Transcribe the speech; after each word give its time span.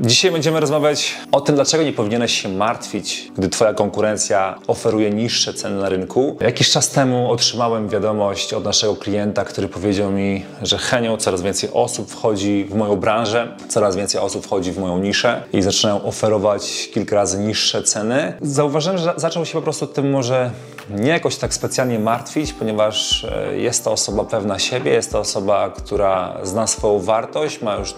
Dzisiaj 0.00 0.30
będziemy 0.30 0.60
rozmawiać 0.60 1.14
o 1.32 1.40
tym, 1.40 1.54
dlaczego 1.54 1.84
nie 1.84 1.92
powinieneś 1.92 2.42
się 2.42 2.48
martwić, 2.48 3.32
gdy 3.38 3.48
Twoja 3.48 3.74
konkurencja 3.74 4.58
oferuje 4.66 5.10
niższe 5.10 5.54
ceny 5.54 5.80
na 5.80 5.88
rynku. 5.88 6.36
Jakiś 6.40 6.70
czas 6.70 6.90
temu 6.90 7.32
otrzymałem 7.32 7.88
wiadomość 7.88 8.54
od 8.54 8.64
naszego 8.64 8.96
klienta, 8.96 9.44
który 9.44 9.68
powiedział 9.68 10.10
mi, 10.10 10.44
że 10.62 10.78
Henio, 10.78 11.16
coraz 11.16 11.42
więcej 11.42 11.70
osób 11.72 12.10
wchodzi 12.10 12.66
w 12.70 12.74
moją 12.74 12.96
branżę, 12.96 13.56
coraz 13.68 13.96
więcej 13.96 14.20
osób 14.20 14.44
wchodzi 14.44 14.72
w 14.72 14.78
moją 14.78 14.98
niszę 14.98 15.42
i 15.52 15.62
zaczynają 15.62 16.02
oferować 16.02 16.88
kilka 16.94 17.16
razy 17.16 17.38
niższe 17.38 17.82
ceny. 17.82 18.32
Zauważyłem, 18.42 18.98
że 18.98 19.14
zaczął 19.16 19.46
się 19.46 19.52
po 19.52 19.62
prostu 19.62 19.86
tym 19.86 20.10
może 20.10 20.50
nie 20.90 21.10
jakoś 21.10 21.36
tak 21.36 21.54
specjalnie 21.54 21.98
martwić, 21.98 22.52
ponieważ 22.52 23.24
e, 23.24 23.58
jest 23.58 23.84
to 23.84 23.92
osoba 23.92 24.24
pewna 24.24 24.58
siebie, 24.58 24.90
jest 24.90 25.12
to 25.12 25.18
osoba, 25.18 25.70
która 25.70 26.36
zna 26.42 26.66
swoją 26.66 26.98
wartość, 27.00 27.62
ma 27.62 27.76
już 27.76 27.94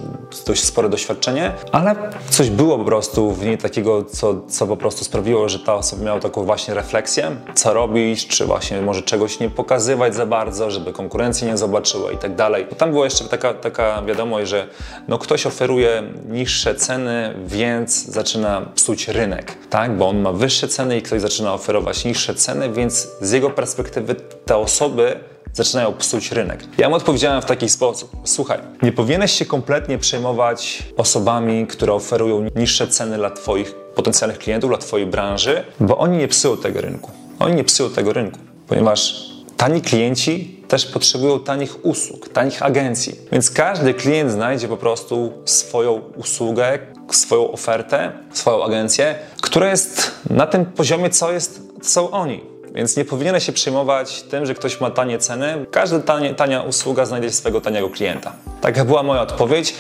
dość 0.46 0.64
spore 0.64 0.88
doświadczenie, 0.88 1.52
ale 1.72 1.96
coś 2.30 2.50
było 2.50 2.78
po 2.78 2.84
prostu 2.84 3.32
w 3.32 3.44
niej 3.44 3.58
takiego, 3.58 4.04
co, 4.04 4.40
co 4.48 4.66
po 4.66 4.76
prostu 4.76 5.04
sprawiło, 5.04 5.48
że 5.48 5.58
ta 5.58 5.74
osoba 5.74 6.04
miała 6.04 6.20
taką 6.20 6.44
właśnie 6.44 6.74
refleksję, 6.74 7.36
co 7.54 7.74
robić, 7.74 8.26
czy 8.26 8.46
właśnie 8.46 8.80
może 8.82 9.02
czegoś 9.02 9.40
nie 9.40 9.50
pokazywać 9.50 10.14
za 10.14 10.26
bardzo, 10.26 10.70
żeby 10.70 10.92
konkurencja 10.92 11.48
nie 11.48 11.56
zobaczyła 11.56 12.12
i 12.12 12.18
tak 12.18 12.34
dalej. 12.34 12.66
Tam 12.78 12.90
była 12.90 13.04
jeszcze 13.04 13.24
taka, 13.24 13.54
taka 13.54 14.02
wiadomość, 14.02 14.50
że 14.50 14.66
no 15.08 15.18
ktoś 15.18 15.46
oferuje 15.46 16.02
niższe 16.28 16.74
ceny, 16.74 17.34
więc 17.46 18.04
zaczyna 18.06 18.60
psuć 18.74 19.08
rynek, 19.08 19.54
tak? 19.70 19.96
Bo 19.96 20.08
on 20.08 20.20
ma 20.20 20.32
wyższe 20.32 20.68
ceny 20.68 20.98
i 20.98 21.02
ktoś 21.02 21.20
zaczyna 21.20 21.54
oferować 21.54 22.04
niższe 22.04 22.34
ceny, 22.34 22.72
więc 22.80 23.08
z 23.20 23.30
jego 23.30 23.50
perspektywy 23.50 24.14
te 24.46 24.56
osoby 24.56 25.20
zaczynają 25.52 25.92
psuć 25.92 26.32
rynek. 26.32 26.64
Ja 26.78 26.88
mu 26.88 26.94
odpowiedziałem 26.94 27.42
w 27.42 27.44
taki 27.44 27.68
sposób: 27.68 28.10
Słuchaj, 28.24 28.58
nie 28.82 28.92
powinieneś 28.92 29.32
się 29.32 29.44
kompletnie 29.44 29.98
przejmować 29.98 30.82
osobami, 30.96 31.66
które 31.66 31.92
oferują 31.92 32.46
niższe 32.56 32.88
ceny 32.88 33.16
dla 33.16 33.30
Twoich 33.30 33.74
potencjalnych 33.94 34.38
klientów, 34.38 34.70
dla 34.70 34.78
Twojej 34.78 35.06
branży, 35.06 35.64
bo 35.80 35.98
oni 35.98 36.18
nie 36.18 36.28
psują 36.28 36.56
tego 36.56 36.80
rynku. 36.80 37.10
Oni 37.38 37.54
nie 37.54 37.64
psują 37.64 37.90
tego 37.90 38.12
rynku, 38.12 38.38
ponieważ 38.68 39.30
tani 39.56 39.82
klienci 39.82 40.62
też 40.68 40.86
potrzebują 40.86 41.40
tanich 41.40 41.84
usług, 41.84 42.28
tanich 42.28 42.62
agencji. 42.62 43.16
Więc 43.32 43.50
każdy 43.50 43.94
klient 43.94 44.30
znajdzie 44.30 44.68
po 44.68 44.76
prostu 44.76 45.32
swoją 45.44 46.02
usługę, 46.16 46.78
swoją 47.10 47.52
ofertę, 47.52 48.12
swoją 48.32 48.64
agencję, 48.64 49.14
która 49.40 49.70
jest 49.70 50.10
na 50.30 50.46
tym 50.46 50.66
poziomie, 50.66 51.10
co 51.10 51.32
jest, 51.32 51.62
są 51.82 52.10
oni. 52.10 52.49
Więc 52.74 52.96
nie 52.96 53.04
powinieneś 53.04 53.46
się 53.46 53.52
przejmować 53.52 54.22
tym, 54.22 54.46
że 54.46 54.54
ktoś 54.54 54.80
ma 54.80 54.90
tanie 54.90 55.18
ceny. 55.18 55.66
Każda 55.70 55.98
tanie, 55.98 56.34
tania 56.34 56.62
usługa 56.62 57.06
znajdzie 57.06 57.32
swojego 57.32 57.60
taniego 57.60 57.90
klienta. 57.90 58.32
Taka 58.60 58.84
była 58.84 59.02
moja 59.02 59.22
odpowiedź. 59.22 59.74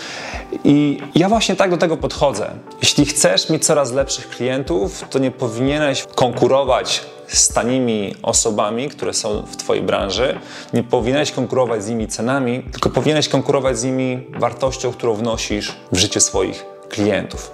I 0.64 0.98
ja 1.14 1.28
właśnie 1.28 1.56
tak 1.56 1.70
do 1.70 1.76
tego 1.76 1.96
podchodzę. 1.96 2.50
Jeśli 2.82 3.06
chcesz 3.06 3.50
mieć 3.50 3.64
coraz 3.64 3.92
lepszych 3.92 4.28
klientów, 4.28 5.04
to 5.10 5.18
nie 5.18 5.30
powinieneś 5.30 6.06
konkurować 6.14 7.02
z 7.26 7.48
tanimi 7.48 8.14
osobami, 8.22 8.88
które 8.88 9.14
są 9.14 9.42
w 9.46 9.56
Twojej 9.56 9.82
branży. 9.82 10.38
Nie 10.72 10.82
powinieneś 10.82 11.32
konkurować 11.32 11.84
z 11.84 11.88
nimi 11.88 12.08
cenami, 12.08 12.62
tylko 12.72 12.90
powinieneś 12.90 13.28
konkurować 13.28 13.78
z 13.78 13.84
nimi 13.84 14.26
wartością, 14.38 14.92
którą 14.92 15.14
wnosisz 15.14 15.76
w 15.92 15.96
życie 15.96 16.20
swoich 16.20 16.69
klientów. 16.90 17.50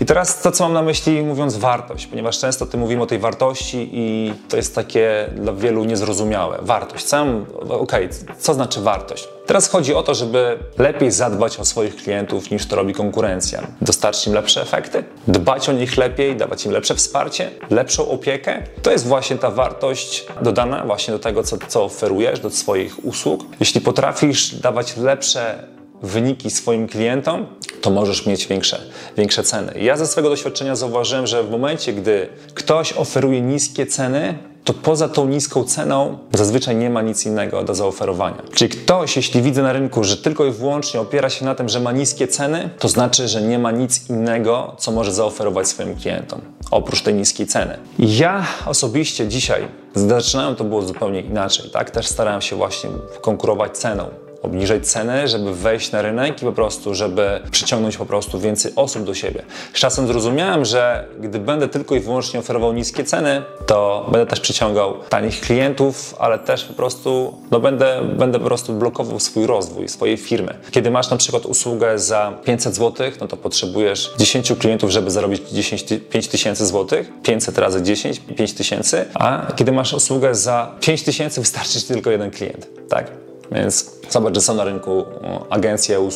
I 0.00 0.04
teraz 0.04 0.42
to, 0.42 0.52
co 0.52 0.64
mam 0.64 0.72
na 0.72 0.82
myśli 0.82 1.22
mówiąc 1.22 1.56
wartość, 1.56 2.06
ponieważ 2.06 2.38
często 2.38 2.66
ty 2.66 2.76
mówimy 2.76 3.02
o 3.02 3.06
tej 3.06 3.18
wartości 3.18 3.90
i 3.92 4.32
to 4.48 4.56
jest 4.56 4.74
takie 4.74 5.30
dla 5.36 5.52
wielu 5.52 5.84
niezrozumiałe. 5.84 6.58
Wartość. 6.62 7.06
Sam, 7.06 7.46
okej, 7.68 8.06
okay, 8.06 8.08
co 8.38 8.54
znaczy 8.54 8.80
wartość? 8.80 9.28
Teraz 9.46 9.68
chodzi 9.68 9.94
o 9.94 10.02
to, 10.02 10.14
żeby 10.14 10.58
lepiej 10.78 11.10
zadbać 11.10 11.58
o 11.58 11.64
swoich 11.64 11.96
klientów 11.96 12.50
niż 12.50 12.66
to 12.66 12.76
robi 12.76 12.94
konkurencja. 12.94 13.66
Dostarczyć 13.80 14.26
im 14.26 14.34
lepsze 14.34 14.62
efekty, 14.62 15.04
dbać 15.28 15.68
o 15.68 15.72
nich 15.72 15.96
lepiej, 15.96 16.36
dawać 16.36 16.66
im 16.66 16.72
lepsze 16.72 16.94
wsparcie, 16.94 17.50
lepszą 17.70 18.08
opiekę. 18.08 18.62
To 18.82 18.90
jest 18.90 19.06
właśnie 19.06 19.36
ta 19.36 19.50
wartość 19.50 20.26
dodana 20.42 20.84
właśnie 20.84 21.14
do 21.14 21.18
tego, 21.18 21.42
co, 21.42 21.56
co 21.68 21.84
oferujesz, 21.84 22.40
do 22.40 22.50
swoich 22.50 23.04
usług. 23.04 23.44
Jeśli 23.60 23.80
potrafisz 23.80 24.54
dawać 24.54 24.96
lepsze 24.96 25.73
wyniki 26.04 26.50
swoim 26.50 26.88
klientom, 26.88 27.46
to 27.80 27.90
możesz 27.90 28.26
mieć 28.26 28.46
większe, 28.46 28.80
większe 29.16 29.42
ceny. 29.42 29.72
Ja 29.80 29.96
ze 29.96 30.06
swojego 30.06 30.30
doświadczenia 30.30 30.76
zauważyłem, 30.76 31.26
że 31.26 31.42
w 31.42 31.50
momencie, 31.50 31.92
gdy 31.92 32.28
ktoś 32.54 32.92
oferuje 32.92 33.40
niskie 33.40 33.86
ceny, 33.86 34.38
to 34.64 34.72
poza 34.72 35.08
tą 35.08 35.26
niską 35.26 35.64
ceną 35.64 36.18
zazwyczaj 36.32 36.76
nie 36.76 36.90
ma 36.90 37.02
nic 37.02 37.26
innego 37.26 37.64
do 37.64 37.74
zaoferowania. 37.74 38.42
Czyli 38.54 38.70
ktoś, 38.70 39.16
jeśli 39.16 39.42
widzę 39.42 39.62
na 39.62 39.72
rynku, 39.72 40.04
że 40.04 40.16
tylko 40.16 40.46
i 40.46 40.50
wyłącznie 40.50 41.00
opiera 41.00 41.30
się 41.30 41.44
na 41.44 41.54
tym, 41.54 41.68
że 41.68 41.80
ma 41.80 41.92
niskie 41.92 42.28
ceny, 42.28 42.70
to 42.78 42.88
znaczy, 42.88 43.28
że 43.28 43.42
nie 43.42 43.58
ma 43.58 43.70
nic 43.70 44.10
innego, 44.10 44.74
co 44.78 44.92
może 44.92 45.12
zaoferować 45.12 45.68
swoim 45.68 45.96
klientom, 45.96 46.40
oprócz 46.70 47.02
tej 47.02 47.14
niskiej 47.14 47.46
ceny. 47.46 47.78
Ja 47.98 48.46
osobiście 48.66 49.28
dzisiaj, 49.28 49.68
zaczynałem 49.94 50.56
to 50.56 50.64
było 50.64 50.82
zupełnie 50.82 51.20
inaczej, 51.20 51.70
tak? 51.70 51.90
Też 51.90 52.06
starałem 52.06 52.40
się 52.40 52.56
właśnie 52.56 52.90
konkurować 53.20 53.78
ceną 53.78 54.23
obniżyć 54.44 54.86
cenę, 54.86 55.28
żeby 55.28 55.54
wejść 55.54 55.92
na 55.92 56.02
rynek 56.02 56.42
i 56.42 56.44
po 56.44 56.52
prostu, 56.52 56.94
żeby 56.94 57.40
przyciągnąć 57.50 57.96
po 57.96 58.06
prostu 58.06 58.40
więcej 58.40 58.72
osób 58.76 59.04
do 59.04 59.14
siebie. 59.14 59.42
Z 59.74 59.78
czasem 59.78 60.06
zrozumiałem, 60.06 60.64
że 60.64 61.08
gdy 61.20 61.38
będę 61.38 61.68
tylko 61.68 61.94
i 61.94 62.00
wyłącznie 62.00 62.40
oferował 62.40 62.72
niskie 62.72 63.04
ceny, 63.04 63.42
to 63.66 64.08
będę 64.12 64.26
też 64.26 64.40
przyciągał 64.40 64.94
tanich 65.08 65.40
klientów, 65.40 66.14
ale 66.18 66.38
też 66.38 66.64
po 66.64 66.74
prostu 66.74 67.38
no 67.50 67.60
będę, 67.60 68.00
będę 68.18 68.38
po 68.38 68.44
prostu 68.44 68.72
blokował 68.72 69.20
swój 69.20 69.46
rozwój, 69.46 69.88
swojej 69.88 70.16
firmy. 70.16 70.54
Kiedy 70.70 70.90
masz 70.90 71.10
na 71.10 71.16
przykład 71.16 71.46
usługę 71.46 71.98
za 71.98 72.32
500 72.44 72.74
zł, 72.74 73.06
no 73.20 73.28
to 73.28 73.36
potrzebujesz 73.36 74.14
10 74.18 74.52
klientów, 74.52 74.90
żeby 74.90 75.10
zarobić 75.10 75.42
10, 75.52 75.84
5 76.10 76.28
tysięcy 76.28 76.66
złotych, 76.66 77.12
500 77.22 77.58
razy 77.58 77.82
10, 77.82 78.20
5 78.36 78.52
tysięcy, 78.52 79.04
a 79.14 79.46
kiedy 79.56 79.72
masz 79.72 79.92
usługę 79.92 80.34
za 80.34 80.74
5 80.80 81.02
tysięcy, 81.02 81.40
wystarczy 81.40 81.80
ci 81.80 81.86
tylko 81.86 82.10
jeden 82.10 82.30
klient, 82.30 82.68
tak? 82.88 83.23
Więc 83.52 83.90
zobacz, 84.10 84.34
że 84.34 84.40
są 84.40 84.54
na 84.54 84.64
rynku 84.64 85.04
agencje, 85.50 86.08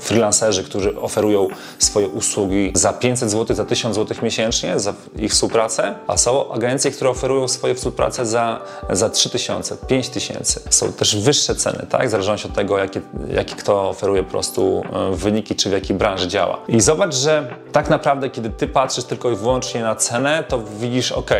freelancerzy, 0.00 0.64
którzy 0.64 1.00
oferują 1.00 1.48
swoje 1.78 2.08
usługi 2.08 2.72
za 2.74 2.92
500 2.92 3.30
zł, 3.30 3.56
za 3.56 3.64
1000 3.64 3.96
zł 3.96 4.16
miesięcznie 4.22 4.80
za 4.80 4.94
ich 5.18 5.32
współpracę, 5.32 5.94
a 6.06 6.16
są 6.16 6.52
agencje, 6.52 6.90
które 6.90 7.10
oferują 7.10 7.48
swoje 7.48 7.74
współpracę 7.74 8.26
za, 8.26 8.60
za 8.90 9.10
3000, 9.10 9.76
5000. 9.88 10.60
Są 10.70 10.92
też 10.92 11.16
wyższe 11.16 11.54
ceny, 11.54 11.86
tak? 11.90 12.08
W 12.08 12.10
zależności 12.10 12.48
od 12.48 12.54
tego, 12.54 12.78
jakie, 12.78 13.00
jakie 13.30 13.54
kto 13.54 13.88
oferuje 13.88 14.22
po 14.22 14.30
prostu 14.30 14.82
e, 15.12 15.16
wyniki, 15.16 15.54
czy 15.54 15.68
w 15.68 15.72
jakiej 15.72 15.96
branży 15.96 16.28
działa. 16.28 16.58
I 16.68 16.80
zobacz, 16.80 17.14
że 17.14 17.54
tak 17.72 17.90
naprawdę, 17.90 18.30
kiedy 18.30 18.50
ty 18.50 18.68
patrzysz 18.68 19.04
tylko 19.04 19.30
i 19.30 19.36
wyłącznie 19.36 19.82
na 19.82 19.96
cenę, 19.96 20.44
to 20.48 20.62
widzisz, 20.80 21.12
ok, 21.12 21.30